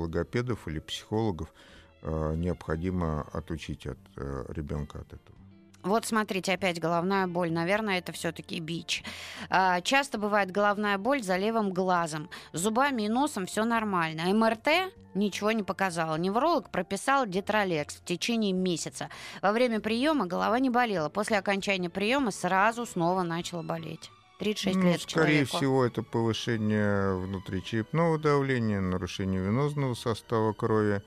логопедов 0.02 0.68
или 0.68 0.80
психологов 0.80 1.50
Э, 1.50 1.71
необходимо 2.04 3.28
отучить 3.34 3.86
от 3.86 4.00
э, 4.18 4.46
ребенка 4.50 5.00
от 5.00 5.14
этого. 5.14 5.38
Вот 5.84 6.06
смотрите, 6.06 6.54
опять 6.54 6.80
головная 6.80 7.28
боль. 7.28 7.52
Наверное, 7.52 7.98
это 8.00 8.12
все-таки 8.12 8.60
бич. 8.60 9.04
А, 9.50 9.82
часто 9.82 10.18
бывает 10.18 10.52
головная 10.52 10.98
боль 10.98 11.24
за 11.24 11.38
левым 11.38 11.72
глазом. 11.72 12.30
С 12.54 12.60
зубами 12.62 13.04
и 13.04 13.10
носом 13.10 13.48
все 13.48 13.66
нормально. 13.66 14.32
МРТ 14.34 14.94
ничего 15.16 15.52
не 15.52 15.64
показала. 15.64 16.16
Невролог 16.18 16.70
прописал 16.70 17.26
детролекс 17.26 17.96
в 17.96 18.06
течение 18.06 18.54
месяца. 18.54 19.10
Во 19.42 19.52
время 19.52 19.80
приема 19.80 20.28
голова 20.28 20.60
не 20.60 20.70
болела. 20.70 21.10
После 21.10 21.38
окончания 21.38 21.90
приема 21.90 22.32
сразу 22.32 22.86
снова 22.86 23.24
начала 23.24 23.64
болеть. 23.64 24.12
36 24.40 24.76
ну, 24.78 24.84
лет 24.84 25.02
Скорее 25.02 25.46
человеку. 25.46 25.58
всего, 25.58 25.86
это 25.86 26.04
повышение 26.04 27.16
внутричерепного 27.16 28.18
давления, 28.18 28.82
нарушение 28.82 29.42
венозного 29.42 29.94
состава 29.94 30.54
крови, 30.54 30.96
Э, 30.96 31.02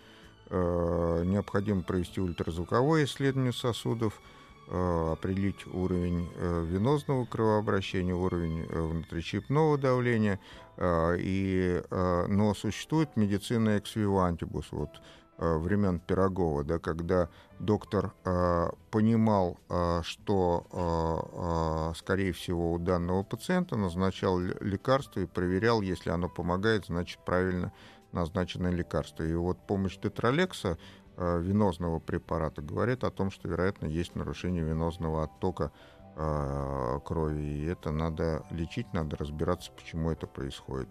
необходимо 0.50 1.82
провести 1.82 2.20
ультразвуковое 2.20 3.04
исследование 3.04 3.52
сосудов, 3.52 4.20
э, 4.68 5.12
определить 5.12 5.66
уровень 5.66 6.28
э, 6.36 6.64
венозного 6.66 7.24
кровообращения, 7.24 8.14
уровень 8.14 8.66
внутричерепного 8.66 9.78
давления. 9.78 10.40
И, 10.76 11.82
но 11.90 12.52
существует 12.54 13.16
медицина 13.16 13.70
экс-вивантибус, 13.76 14.72
вот 14.72 14.90
времен 15.38 16.00
Пирогова, 16.00 16.64
да, 16.64 16.78
когда 16.78 17.28
доктор 17.58 18.12
э, 18.24 18.70
понимал, 18.90 19.58
э, 19.68 20.00
что, 20.04 20.66
э, 20.70 21.90
э, 21.92 21.98
скорее 21.98 22.32
всего, 22.32 22.72
у 22.72 22.78
данного 22.78 23.22
пациента 23.22 23.76
назначал 23.76 24.38
лекарство 24.38 25.20
и 25.20 25.26
проверял, 25.26 25.80
если 25.80 26.10
оно 26.10 26.28
помогает, 26.28 26.86
значит, 26.86 27.18
правильно 27.24 27.72
назначенное 28.14 28.70
лекарство. 28.70 29.22
И 29.22 29.34
вот 29.34 29.58
помощь 29.66 29.98
тетралекса, 29.98 30.78
э, 31.16 31.40
венозного 31.40 31.98
препарата, 31.98 32.62
говорит 32.62 33.04
о 33.04 33.10
том, 33.10 33.30
что, 33.30 33.48
вероятно, 33.48 33.86
есть 33.86 34.14
нарушение 34.14 34.64
венозного 34.64 35.24
оттока 35.24 35.72
э, 36.16 37.00
крови. 37.04 37.42
И 37.42 37.64
это 37.66 37.90
надо 37.90 38.46
лечить, 38.50 38.92
надо 38.92 39.16
разбираться, 39.16 39.70
почему 39.72 40.10
это 40.10 40.26
происходит. 40.26 40.88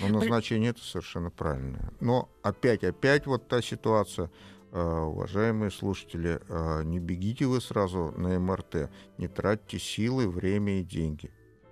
Но 0.00 0.08
назначение 0.08 0.70
это 0.70 0.82
совершенно 0.82 1.30
правильное. 1.30 1.90
Но 2.00 2.28
опять-опять 2.42 3.26
вот 3.26 3.48
та 3.48 3.62
ситуация, 3.62 4.30
уважаемые 4.70 5.70
слушатели, 5.70 6.42
не 6.84 6.98
бегите 6.98 7.46
вы 7.46 7.62
сразу 7.62 8.12
на 8.18 8.38
МРТ, 8.38 8.90
не 9.16 9.28
тратьте 9.28 9.78
силы, 9.78 10.28
время 10.28 10.80
и 10.80 10.84
деньги. 10.84 11.30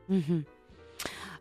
Угу. 0.08 0.44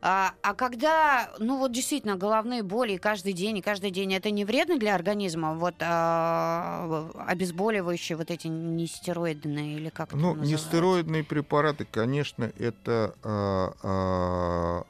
А, 0.05 0.33
а 0.41 0.53
когда, 0.53 1.29
ну 1.39 1.57
вот 1.57 1.71
действительно, 1.71 2.17
головные 2.17 2.61
боли 2.61 2.97
каждый 2.97 3.31
день 3.31 3.59
и 3.59 3.61
каждый 3.61 3.89
день, 3.89 4.13
это 4.13 4.31
не 4.31 4.43
вредно 4.43 4.77
для 4.77 4.95
организма? 4.95 5.53
Вот 5.53 5.75
а, 5.79 7.09
обезболивающие 7.25 8.17
вот 8.17 8.29
эти 8.29 8.47
нестероидные 8.47 9.77
или 9.77 9.87
как 9.87 10.11
Ну, 10.11 10.35
нестероидные 10.35 11.23
препараты, 11.23 11.87
конечно, 11.89 12.51
это 12.59 13.15
а, 13.23 13.73
а, 13.81 14.83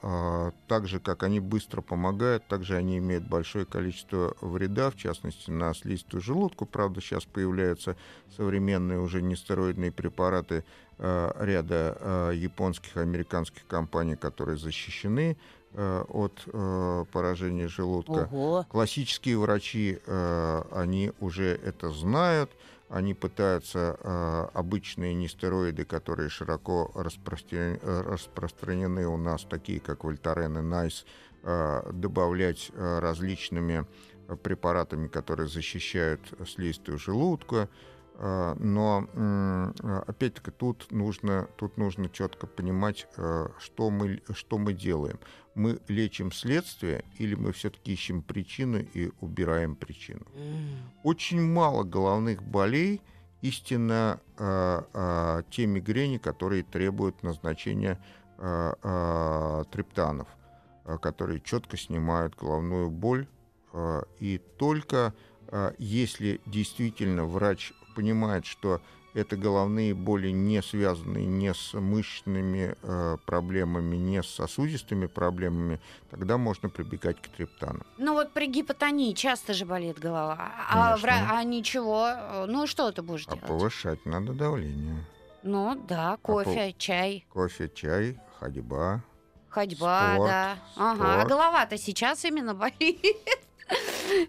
так 0.73 0.87
же, 0.87 0.99
как 0.99 1.21
они 1.21 1.39
быстро 1.39 1.81
помогают, 1.81 2.47
также 2.47 2.75
они 2.75 2.97
имеют 2.97 3.27
большое 3.27 3.63
количество 3.63 4.35
вреда, 4.41 4.89
в 4.89 4.95
частности, 4.95 5.51
на 5.51 5.71
слизистую 5.75 6.19
желудка. 6.19 6.65
Правда, 6.65 6.99
сейчас 6.99 7.25
появляются 7.25 7.95
современные 8.35 8.99
уже 8.99 9.21
нестероидные 9.21 9.91
препараты, 9.91 10.63
Э, 10.99 11.31
ряда 11.39 11.97
э, 11.99 12.31
японских, 12.35 12.97
американских 12.97 13.65
компаний, 13.67 14.15
которые 14.15 14.57
защищены 14.57 15.35
э, 15.73 16.03
от 16.07 16.45
поражения 17.11 17.67
желудка. 17.67 18.29
Ого. 18.31 18.65
Классические 18.69 19.37
врачи, 19.37 19.99
они 20.71 21.11
уже 21.19 21.59
это 21.65 21.89
знают, 21.89 22.51
они 22.93 23.13
пытаются 23.15 23.97
обычные 24.53 25.15
нестероиды, 25.15 25.83
которые 25.83 26.29
широко 26.29 26.91
распространены 26.93 29.07
у 29.07 29.17
нас, 29.17 29.47
такие 29.49 29.79
как 29.79 30.03
Вольтарен 30.03 30.59
и 30.59 30.61
Найс, 30.61 31.03
добавлять 31.43 32.71
различными 32.77 33.87
препаратами, 34.43 35.07
которые 35.07 35.49
защищают 35.49 36.21
слизистую 36.47 36.99
желудка, 36.99 37.67
но 38.19 39.73
опять-таки 40.07 40.51
тут 40.51 40.91
нужно, 40.91 41.47
тут 41.55 41.77
нужно 41.77 42.09
четко 42.09 42.47
понимать, 42.47 43.07
э, 43.17 43.47
что 43.59 43.89
мы, 43.89 44.21
что 44.33 44.57
мы 44.57 44.73
делаем. 44.73 45.19
Мы 45.55 45.79
лечим 45.87 46.31
следствие 46.31 47.03
или 47.17 47.35
мы 47.35 47.51
все-таки 47.51 47.93
ищем 47.93 48.21
причину 48.21 48.79
и 48.79 49.11
убираем 49.19 49.75
причину. 49.75 50.25
Очень 51.03 51.41
мало 51.41 51.83
головных 51.83 52.41
болей 52.43 53.01
истинно 53.41 54.19
те 54.37 55.65
мигрени, 55.65 56.17
которые 56.17 56.63
требуют 56.63 57.23
назначения 57.23 57.99
триптанов, 58.37 60.27
которые 61.01 61.41
четко 61.41 61.77
снимают 61.77 62.35
головную 62.35 62.89
боль. 62.89 63.27
И 64.19 64.41
только 64.57 65.13
если 65.77 66.41
действительно 66.45 67.25
врач 67.25 67.73
понимает, 67.93 68.45
что 68.45 68.81
это 69.13 69.35
головные 69.35 69.93
боли 69.93 70.29
не 70.29 70.61
связанные 70.61 71.25
не 71.25 71.53
с 71.53 71.73
мышечными 71.73 72.75
э, 72.81 73.17
проблемами, 73.25 73.95
не 73.95 74.23
с 74.23 74.27
сосудистыми 74.27 75.05
проблемами, 75.05 75.79
тогда 76.09 76.37
можно 76.37 76.69
прибегать 76.69 77.21
к 77.21 77.27
триптанам. 77.27 77.85
Ну 77.97 78.13
вот 78.13 78.33
при 78.33 78.47
гипотонии 78.47 79.13
часто 79.13 79.53
же 79.53 79.65
болит 79.65 79.99
голова. 79.99 80.51
А, 80.69 80.97
вра... 80.97 81.27
а 81.29 81.43
ничего, 81.43 82.45
ну 82.47 82.65
что 82.65 82.91
ты 82.91 83.01
будешь 83.01 83.25
а 83.27 83.35
делать? 83.35 83.47
повышать 83.47 84.05
надо 84.05 84.33
давление. 84.33 85.05
Ну 85.43 85.75
да, 85.87 86.17
кофе, 86.21 86.69
а 86.69 86.71
по... 86.71 86.79
чай. 86.79 87.25
Кофе, 87.29 87.69
чай, 87.73 88.19
ходьба. 88.39 89.03
Ходьба, 89.49 90.13
спорт, 90.15 90.29
да. 90.29 90.57
Ага. 90.75 91.21
А 91.21 91.25
голова-то 91.25 91.77
сейчас 91.77 92.25
именно 92.25 92.55
болит. 92.55 93.17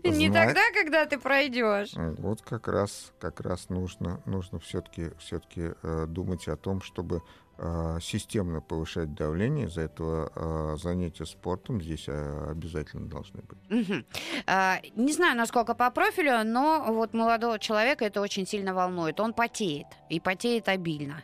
Не 0.05 0.31
тогда, 0.31 0.61
когда 0.75 1.07
ты 1.07 1.19
пройдешь. 1.19 1.93
Вот 2.19 2.43
как 2.43 2.69
раз, 2.69 3.13
как 3.19 3.41
раз 3.41 3.69
нужно, 3.69 4.21
нужно 4.27 4.59
все-таки, 4.59 5.11
все-таки 5.19 5.73
э, 5.83 6.07
думать 6.09 6.49
о 6.49 6.57
том, 6.57 6.81
чтобы 6.81 7.23
э, 7.59 7.99
системно 8.01 8.61
повышать 8.61 9.15
давление. 9.15 9.67
Из-за 9.67 9.83
этого 9.83 10.31
э, 10.35 10.77
занятия 10.79 11.27
спортом 11.27 11.81
здесь 11.81 12.05
э, 12.09 12.51
обязательно 12.51 13.09
должны 13.09 13.43
быть. 13.43 13.59
Угу. 13.71 14.05
А, 14.47 14.81
не 14.95 15.13
знаю, 15.13 15.37
насколько 15.37 15.75
по 15.75 15.91
профилю, 15.91 16.45
но 16.45 16.85
вот 16.89 17.15
молодого 17.15 17.59
человека 17.59 18.05
это 18.05 18.21
очень 18.21 18.47
сильно 18.47 18.75
волнует. 18.75 19.21
Он 19.21 19.33
потеет 19.33 19.87
и 20.09 20.21
потеет 20.21 20.69
обильно. 20.69 21.23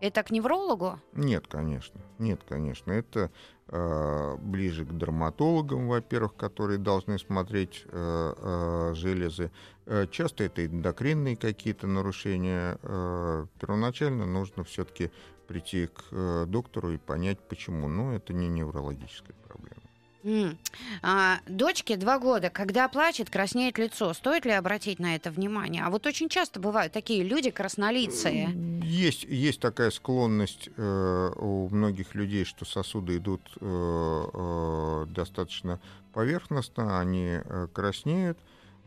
Это 0.00 0.22
к 0.22 0.30
неврологу? 0.30 1.00
Нет, 1.14 1.46
конечно. 1.46 1.98
Нет, 2.18 2.42
конечно. 2.46 2.92
Это 2.92 3.30
ближе 3.66 4.84
к 4.84 4.96
дерматологам, 4.96 5.88
во-первых, 5.88 6.36
которые 6.36 6.78
должны 6.78 7.18
смотреть 7.18 7.84
э, 7.86 8.34
э, 8.36 8.94
железы. 8.94 9.50
Э, 9.86 10.06
часто 10.10 10.44
это 10.44 10.64
эндокринные 10.66 11.36
какие-то 11.36 11.86
нарушения. 11.86 12.78
Э, 12.82 13.46
первоначально 13.60 14.26
нужно 14.26 14.64
все-таки 14.64 15.10
прийти 15.46 15.86
к 15.86 16.04
э, 16.10 16.44
доктору 16.46 16.92
и 16.92 16.98
понять, 16.98 17.38
почему. 17.48 17.88
Но 17.88 18.14
это 18.14 18.32
не 18.32 18.48
неврологическая 18.48 19.36
проблема. 19.46 19.83
Mm. 20.24 20.56
А, 21.02 21.40
дочке 21.46 21.96
два 21.96 22.18
года, 22.18 22.48
когда 22.48 22.88
плачет, 22.88 23.28
краснеет 23.28 23.76
лицо. 23.76 24.12
Стоит 24.14 24.46
ли 24.46 24.52
обратить 24.52 24.98
на 24.98 25.14
это 25.14 25.30
внимание? 25.30 25.84
А 25.84 25.90
вот 25.90 26.06
очень 26.06 26.30
часто 26.30 26.58
бывают 26.60 26.94
такие 26.94 27.22
люди 27.22 27.50
краснолицые. 27.50 28.48
Есть, 28.82 29.24
есть 29.24 29.60
такая 29.60 29.90
склонность 29.90 30.70
э, 30.76 31.30
у 31.36 31.68
многих 31.68 32.14
людей, 32.14 32.46
что 32.46 32.64
сосуды 32.64 33.18
идут 33.18 33.42
э, 33.60 34.26
э, 34.32 35.06
достаточно 35.10 35.78
поверхностно, 36.14 36.98
они 36.98 37.40
э, 37.44 37.68
краснеют. 37.74 38.38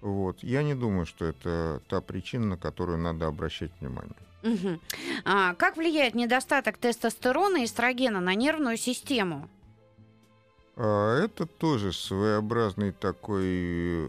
Вот. 0.01 0.41
Я 0.41 0.63
не 0.63 0.73
думаю, 0.73 1.05
что 1.05 1.25
это 1.25 1.81
та 1.87 2.01
причина, 2.01 2.47
на 2.47 2.57
которую 2.57 2.97
надо 2.97 3.27
обращать 3.27 3.71
внимание. 3.79 4.15
Угу. 4.43 4.79
А, 5.25 5.53
как 5.55 5.77
влияет 5.77 6.15
недостаток 6.15 6.77
тестостерона 6.77 7.57
и 7.57 7.65
эстрогена 7.65 8.21
на 8.21 8.33
нервную 8.33 8.77
систему? 8.77 9.49
А 10.79 11.19
это 11.19 11.47
тоже 11.47 11.91
своеобразный 11.91 12.91
такой 12.91 13.41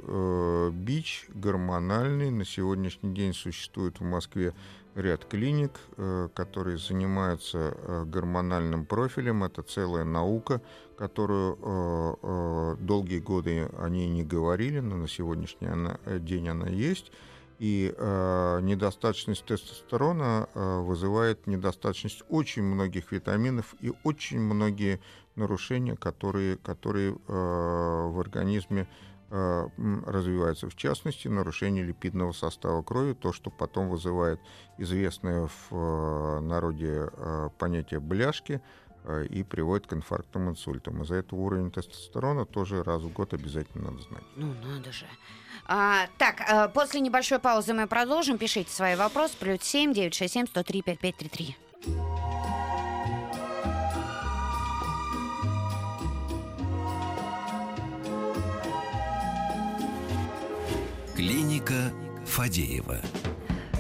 э, 0.03 0.71
бич 0.71 1.27
гормональный. 1.31 2.31
На 2.31 2.45
сегодняшний 2.45 3.15
день 3.15 3.33
существует 3.33 4.01
в 4.01 4.05
Москве 4.05 4.53
ряд 4.95 5.25
клиник, 5.25 5.73
э, 5.97 6.29
которые 6.35 6.77
занимаются 6.77 7.75
э, 7.75 8.05
гормональным 8.05 8.85
профилем. 8.85 9.45
Это 9.45 9.63
целая 9.63 10.05
наука, 10.05 10.61
которую 10.99 11.59
э, 11.59 12.15
э, 12.23 12.77
долгие 12.81 13.21
годы 13.21 13.71
они 13.79 14.07
не 14.07 14.23
говорили, 14.23 14.81
но 14.81 14.97
на 14.97 15.09
сегодняшний 15.09 15.69
э, 16.05 16.19
день 16.19 16.51
она 16.51 16.69
есть. 16.69 17.11
И 17.59 17.93
э, 17.97 18.61
недостаточность 18.63 19.45
тестостерона 19.45 20.49
э, 20.55 20.79
вызывает 20.81 21.47
недостаточность 21.49 22.23
очень 22.29 22.63
многих 22.63 23.11
витаминов 23.11 23.75
и 23.81 23.93
очень 24.05 24.39
многие 24.39 25.01
нарушения, 25.35 25.97
которые, 25.97 26.57
которые 26.57 27.13
э, 27.13 27.17
в 27.27 28.21
организме 28.21 28.87
э, 29.31 29.69
развиваются. 30.07 30.69
В 30.69 30.77
частности, 30.77 31.27
нарушение 31.27 31.83
липидного 31.83 32.31
состава 32.31 32.83
крови, 32.83 33.15
то, 33.15 33.33
что 33.33 33.51
потом 33.51 33.89
вызывает 33.89 34.41
известное 34.79 35.49
в 35.49 35.73
э, 35.73 36.41
народе 36.41 37.09
э, 37.11 37.49
понятие 37.59 37.99
бляшки 37.99 38.61
э, 39.03 39.25
и 39.27 39.43
приводит 39.43 39.89
к 39.89 39.95
инфарктам, 39.95 40.49
инсультам. 40.49 41.03
Из-за 41.03 41.17
этого 41.17 41.41
уровень 41.41 41.73
тестостерона 41.73 42.45
тоже 42.47 42.85
раз 42.85 43.03
в 43.03 43.13
год 43.13 43.35
обязательно 43.35 43.91
надо 43.91 44.03
знать. 44.03 44.25
Ну, 44.37 44.55
надо 44.63 44.93
же. 44.93 45.07
А, 45.71 46.07
так, 46.17 46.43
а, 46.49 46.69
после 46.69 47.01
небольшой 47.01 47.39
паузы 47.39 47.75
мы 47.75 47.87
продолжим. 47.87 48.39
Пишите 48.39 48.71
свои 48.71 48.97
вопросы. 48.97 49.35
Плюс 49.39 49.63
семь 49.63 49.93
девять 49.93 50.15
шесть 50.15 50.33
семь 50.33 50.47
сто 50.47 50.63
три 50.63 50.81
пять 50.81 50.99
пять 50.99 51.17
три 51.17 51.29
три. 51.29 51.57
Клиника 61.15 61.93
Фадеева. 62.25 63.01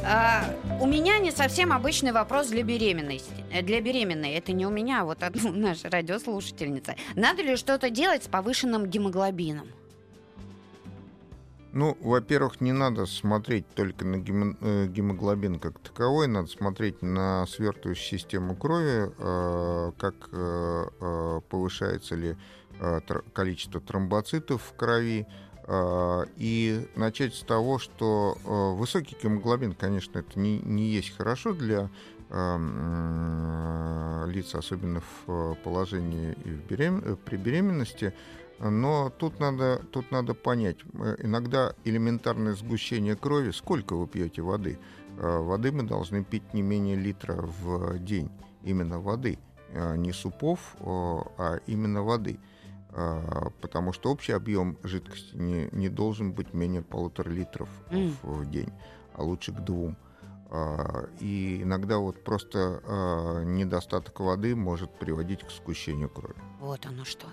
А, 0.04 0.44
у 0.80 0.86
меня 0.86 1.18
не 1.18 1.30
совсем 1.30 1.72
обычный 1.72 2.12
вопрос 2.12 2.48
для 2.48 2.62
беременности. 2.62 3.32
Э, 3.50 3.62
для 3.62 3.80
беременной. 3.80 4.32
Это 4.32 4.52
не 4.52 4.66
у 4.66 4.70
меня, 4.70 5.02
а 5.02 5.04
вот 5.04 5.22
одну 5.22 5.52
наша 5.52 5.88
радиослушательница. 5.88 6.96
Надо 7.14 7.42
ли 7.42 7.56
что-то 7.56 7.88
делать 7.88 8.24
с 8.24 8.28
повышенным 8.28 8.86
гемоглобином? 8.86 9.68
Ну, 11.72 11.98
во-первых, 12.00 12.60
не 12.62 12.72
надо 12.72 13.04
смотреть 13.04 13.68
только 13.74 14.04
на 14.04 14.16
э, 14.16 14.86
гемоглобин 14.86 15.58
как 15.58 15.78
таковой, 15.78 16.26
надо 16.26 16.48
смотреть 16.48 17.02
на 17.02 17.46
свертывающую 17.46 18.18
систему 18.18 18.56
крови, 18.56 19.12
э, 19.18 19.92
как 19.98 20.30
повышается 21.48 22.14
ли 22.14 22.36
количество 23.32 23.80
тромбоцитов 23.80 24.62
в 24.62 24.76
крови, 24.76 25.26
и 26.36 26.88
начать 26.94 27.34
с 27.34 27.40
того, 27.40 27.78
что 27.78 28.38
высокий 28.78 29.16
гемоглобин, 29.20 29.74
конечно, 29.74 30.20
это 30.20 30.38
не, 30.38 30.60
не 30.60 30.84
есть 30.84 31.16
хорошо 31.16 31.52
для 31.52 31.90
лиц, 34.28 34.54
особенно 34.54 35.02
в 35.26 35.54
положении 35.64 36.36
и 36.44 36.50
в 36.50 36.66
берем... 36.66 37.18
при 37.24 37.36
беременности. 37.36 38.14
Но 38.60 39.10
тут 39.10 39.38
надо, 39.38 39.82
тут 39.92 40.10
надо 40.10 40.34
понять, 40.34 40.78
э, 40.94 41.16
иногда 41.22 41.74
элементарное 41.84 42.54
сгущение 42.54 43.14
крови, 43.14 43.52
сколько 43.52 43.94
вы 43.94 44.06
пьете 44.06 44.42
воды? 44.42 44.78
Э, 45.18 45.38
воды 45.38 45.70
мы 45.70 45.84
должны 45.84 46.24
пить 46.24 46.54
не 46.54 46.62
менее 46.62 46.96
литра 46.96 47.34
в 47.36 47.98
день, 47.98 48.30
именно 48.64 48.98
воды, 48.98 49.38
э, 49.70 49.96
не 49.96 50.12
супов, 50.12 50.76
а 50.80 51.60
именно 51.66 52.02
воды. 52.02 52.38
Потому 53.60 53.92
что 53.92 54.10
общий 54.10 54.32
объем 54.32 54.78
жидкости 54.82 55.36
не, 55.36 55.68
не 55.72 55.90
должен 55.90 56.32
быть 56.32 56.54
менее 56.54 56.80
полутора 56.80 57.28
литров 57.28 57.68
mm. 57.90 58.14
в 58.22 58.50
день, 58.50 58.72
а 59.12 59.22
лучше 59.22 59.52
к 59.52 59.60
двум. 59.60 59.96
А, 60.50 61.08
и 61.20 61.62
иногда 61.62 61.98
вот 61.98 62.24
просто 62.24 62.80
а, 62.84 63.42
недостаток 63.44 64.18
воды 64.20 64.56
может 64.56 64.90
приводить 64.98 65.44
к 65.44 65.50
сгущению 65.50 66.08
крови. 66.08 66.36
Вот 66.58 66.86
оно 66.86 67.04
что. 67.04 67.26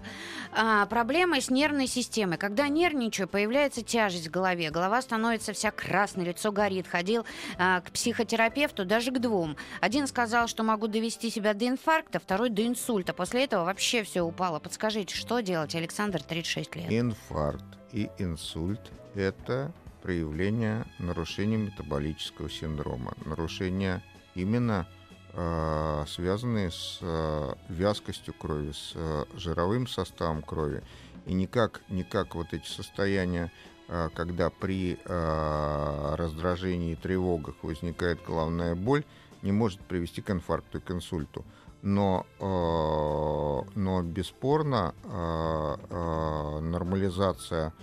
А, 0.52 0.86
проблемы 0.88 1.40
с 1.40 1.50
нервной 1.50 1.88
системой. 1.88 2.38
Когда 2.38 2.68
нервничаю, 2.68 3.30
появляется 3.30 3.82
тяжесть 3.84 4.28
в 4.28 4.32
голове. 4.32 4.70
Голова 4.70 5.02
становится 5.02 5.54
вся 5.54 5.72
красной, 5.72 6.26
лицо 6.26 6.52
горит. 6.52 6.88
Ходил 6.88 7.26
а, 7.58 7.82
к 7.82 7.92
психотерапевту, 7.92 8.84
даже 8.84 9.12
к 9.12 9.20
двум. 9.20 9.56
Один 9.80 10.08
сказал, 10.08 10.48
что 10.48 10.64
могу 10.64 10.88
довести 10.88 11.30
себя 11.30 11.54
до 11.54 11.68
инфаркта, 11.70 12.20
второй 12.20 12.50
до 12.50 12.68
инсульта. 12.68 13.14
После 13.14 13.46
этого 13.46 13.64
вообще 13.64 14.04
все 14.04 14.24
упало. 14.24 14.60
Подскажите, 14.60 15.16
что 15.16 15.40
делать? 15.40 15.74
Александр, 15.74 16.22
36 16.22 16.76
лет. 16.76 16.92
Инфаркт 16.92 17.64
и 17.94 18.10
инсульт– 18.18 18.92
это 19.16 19.74
проявления 20.06 20.86
нарушения 21.00 21.58
метаболического 21.58 22.48
синдрома, 22.48 23.16
нарушения 23.26 24.04
именно 24.36 24.86
э, 25.34 26.06
связанные 26.08 26.70
с 26.70 27.00
э, 27.02 27.54
вязкостью 27.70 28.36
крови, 28.36 28.72
с 28.72 28.92
э, 28.94 29.26
жировым 29.36 29.88
составом 29.88 30.44
крови. 30.44 30.84
И 31.26 31.34
никак, 31.34 31.82
никак 31.90 32.36
вот 32.36 32.54
эти 32.54 32.68
состояния, 32.68 33.52
э, 33.88 34.10
когда 34.14 34.52
при 34.52 35.00
э, 35.04 36.16
раздражении 36.16 36.92
и 36.92 36.96
тревогах 36.96 37.56
возникает 37.64 38.20
головная 38.28 38.76
боль, 38.76 39.04
не 39.42 39.52
может 39.52 39.80
привести 39.80 40.22
к 40.22 40.30
инфаркту 40.30 40.78
и 40.78 40.82
к 40.82 40.92
инсульту. 40.92 41.44
Но, 41.82 42.28
э, 42.40 43.80
но 43.80 44.04
бесспорно 44.04 44.94
э, 45.04 45.76
э, 45.90 46.60
нормализация 46.60 47.74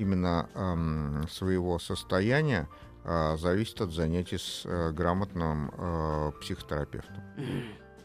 именно 0.00 0.48
э, 0.54 1.28
своего 1.30 1.78
состояния 1.78 2.68
э, 3.04 3.36
зависит 3.36 3.80
от 3.80 3.92
занятий 3.92 4.38
с 4.38 4.62
э, 4.64 4.92
грамотным 4.92 5.70
э, 5.76 6.32
психотерапевтом. 6.40 7.22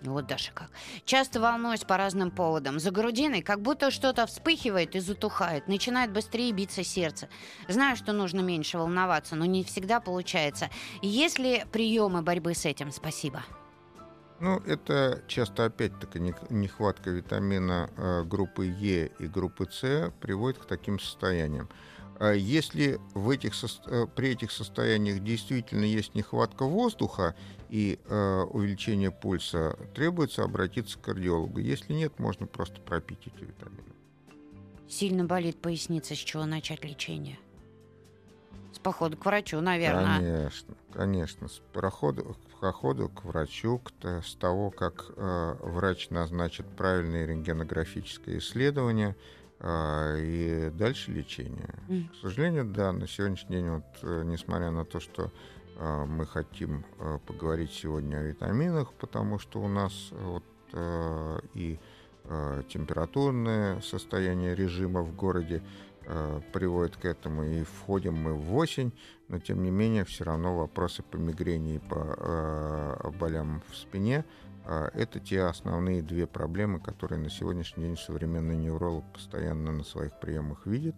Вот 0.02 0.28
даже 0.28 0.52
как. 0.52 0.70
Часто 1.06 1.40
волнуюсь 1.40 1.84
по 1.84 1.98
разным 1.98 2.30
поводам. 2.30 2.80
За 2.80 2.92
грудиной 2.92 3.42
как 3.42 3.62
будто 3.62 3.90
что-то 3.90 4.28
вспыхивает 4.28 4.96
и 4.96 5.00
затухает. 5.00 5.68
Начинает 5.68 6.12
быстрее 6.12 6.52
биться 6.52 6.84
сердце. 6.84 7.28
Знаю, 7.68 7.96
что 7.96 8.14
нужно 8.14 8.42
меньше 8.42 8.78
волноваться, 8.78 9.36
но 9.36 9.46
не 9.46 9.64
всегда 9.64 10.00
получается. 10.00 10.70
Есть 11.02 11.40
ли 11.40 11.66
приемы 11.72 12.22
борьбы 12.22 12.54
с 12.54 12.66
этим? 12.66 12.92
Спасибо. 12.92 13.44
Ну, 14.40 14.58
это 14.66 15.24
часто 15.28 15.66
опять-таки 15.66 16.20
нехватка 16.50 17.10
витамина 17.10 17.90
э, 17.96 18.24
группы 18.24 18.66
Е 18.66 19.12
и 19.18 19.28
группы 19.28 19.68
С 19.72 20.12
приводит 20.20 20.60
к 20.60 20.66
таким 20.66 21.00
состояниям. 21.00 21.70
А 22.20 22.32
если 22.32 23.00
в 23.14 23.30
этих, 23.30 23.54
э, 23.88 24.08
при 24.14 24.30
этих 24.30 24.52
состояниях 24.52 25.24
действительно 25.24 25.86
есть 25.86 26.16
нехватка 26.16 26.66
воздуха 26.66 27.36
и 27.70 27.98
э, 28.04 28.42
увеличение 28.52 29.12
пульса, 29.12 29.78
требуется 29.94 30.44
обратиться 30.44 30.98
к 31.00 31.02
кардиологу. 31.02 31.60
Если 31.60 31.94
нет, 31.94 32.20
можно 32.20 32.46
просто 32.46 32.82
пропить 32.82 33.20
эти 33.26 33.44
витамины. 33.46 33.84
Сильно 34.88 35.24
болит 35.24 35.62
поясница, 35.62 36.14
с 36.14 36.18
чего 36.18 36.46
начать 36.46 36.84
лечение? 36.84 37.40
С 38.86 38.88
похода 38.88 39.18
к 39.18 39.26
врачу, 39.26 39.62
наверное. 39.62 40.20
Конечно, 40.20 40.76
конечно. 40.94 41.48
С 41.48 41.60
проходу 41.74 43.10
к 43.10 43.26
врачу, 43.26 43.82
с 44.04 44.36
того, 44.36 44.70
как 44.70 45.06
э, 45.18 45.56
врач 45.60 46.12
назначит 46.12 46.68
правильное 46.78 47.26
рентгенографическое 47.26 48.38
исследование 48.38 49.16
э, 49.60 50.18
и 50.20 50.70
дальше 50.72 51.10
лечение. 51.10 51.74
Mm. 51.88 52.10
К 52.12 52.16
сожалению, 52.22 52.66
да, 52.66 52.92
на 52.92 53.08
сегодняшний 53.08 53.56
день, 53.56 53.70
вот, 53.70 53.86
э, 54.04 54.22
несмотря 54.24 54.70
на 54.70 54.86
то, 54.86 55.00
что 55.00 55.32
э, 55.78 56.06
мы 56.06 56.28
хотим 56.28 56.86
э, 57.00 57.18
поговорить 57.26 57.74
сегодня 57.74 58.18
о 58.18 58.22
витаминах, 58.22 58.94
потому 58.94 59.40
что 59.40 59.62
у 59.62 59.68
нас 59.68 60.12
вот, 60.12 60.44
э, 60.74 61.40
и 61.56 61.80
э, 62.26 62.62
температурное 62.70 63.82
состояние 63.82 64.54
режима 64.54 65.02
в 65.02 65.16
городе 65.16 65.64
приводит 66.54 66.98
к 66.98 67.06
этому, 67.06 67.44
и 67.44 67.64
входим 67.64 68.16
мы 68.16 68.34
в 68.34 68.56
осень, 68.56 68.94
но 69.28 69.40
тем 69.40 69.64
не 69.64 69.72
менее 69.72 70.06
все 70.06 70.24
равно 70.24 70.56
вопросы 70.56 71.04
по 71.04 71.18
мигрени 71.18 71.76
и 71.76 71.80
по 71.80 72.16
э, 72.18 73.10
болям 73.20 73.64
в 73.70 73.76
спине 73.76 74.24
э, 74.66 74.90
это 74.94 75.20
те 75.20 75.44
основные 75.44 76.02
две 76.02 76.28
проблемы, 76.28 76.80
которые 76.80 77.20
на 77.20 77.30
сегодняшний 77.30 77.86
день 77.86 77.98
современный 77.98 78.56
невролог 78.56 79.04
постоянно 79.14 79.72
на 79.72 79.84
своих 79.84 80.20
приемах 80.20 80.66
видит. 80.68 80.96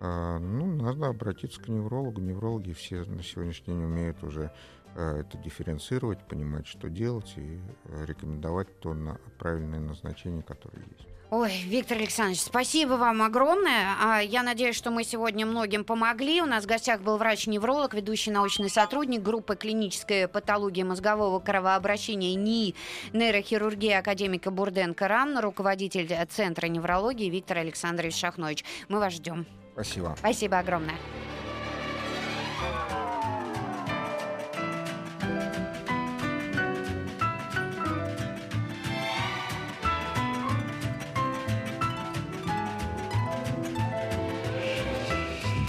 Э, 0.00 0.38
ну, 0.38 0.66
надо 0.66 1.06
обратиться 1.06 1.60
к 1.60 1.68
неврологу. 1.68 2.20
Неврологи 2.20 2.72
все 2.72 3.04
на 3.04 3.22
сегодняшний 3.22 3.74
день 3.74 3.84
умеют 3.84 4.24
уже 4.24 4.50
э, 4.96 5.20
это 5.20 5.38
дифференцировать, 5.38 6.26
понимать, 6.26 6.66
что 6.66 6.90
делать 6.90 7.32
и 7.36 7.60
э, 7.84 8.04
рекомендовать 8.06 8.80
то 8.80 8.92
на 8.92 9.18
правильное 9.38 9.80
назначение, 9.80 10.42
которое 10.42 10.82
есть. 10.98 11.11
Ой, 11.32 11.50
Виктор 11.64 11.96
Александрович, 11.96 12.42
спасибо 12.42 12.92
вам 12.92 13.22
огромное. 13.22 13.96
А, 13.98 14.20
я 14.20 14.42
надеюсь, 14.42 14.76
что 14.76 14.90
мы 14.90 15.02
сегодня 15.02 15.46
многим 15.46 15.82
помогли. 15.82 16.42
У 16.42 16.44
нас 16.44 16.64
в 16.64 16.66
гостях 16.66 17.00
был 17.00 17.16
врач-невролог, 17.16 17.94
ведущий 17.94 18.30
научный 18.30 18.68
сотрудник 18.68 19.22
группы 19.22 19.56
клинической 19.56 20.28
патологии 20.28 20.82
мозгового 20.82 21.40
кровообращения 21.40 22.34
НИИ 22.34 22.74
нейрохирургии 23.14 23.92
академика 23.92 24.50
Бурденко 24.50 25.08
РАМ, 25.08 25.38
руководитель 25.38 26.14
Центра 26.28 26.66
неврологии 26.66 27.30
Виктор 27.30 27.56
Александрович 27.56 28.14
Шахнович. 28.16 28.62
Мы 28.90 28.98
вас 28.98 29.14
ждем. 29.14 29.46
Спасибо. 29.72 30.14
Спасибо 30.18 30.58
огромное. 30.58 30.98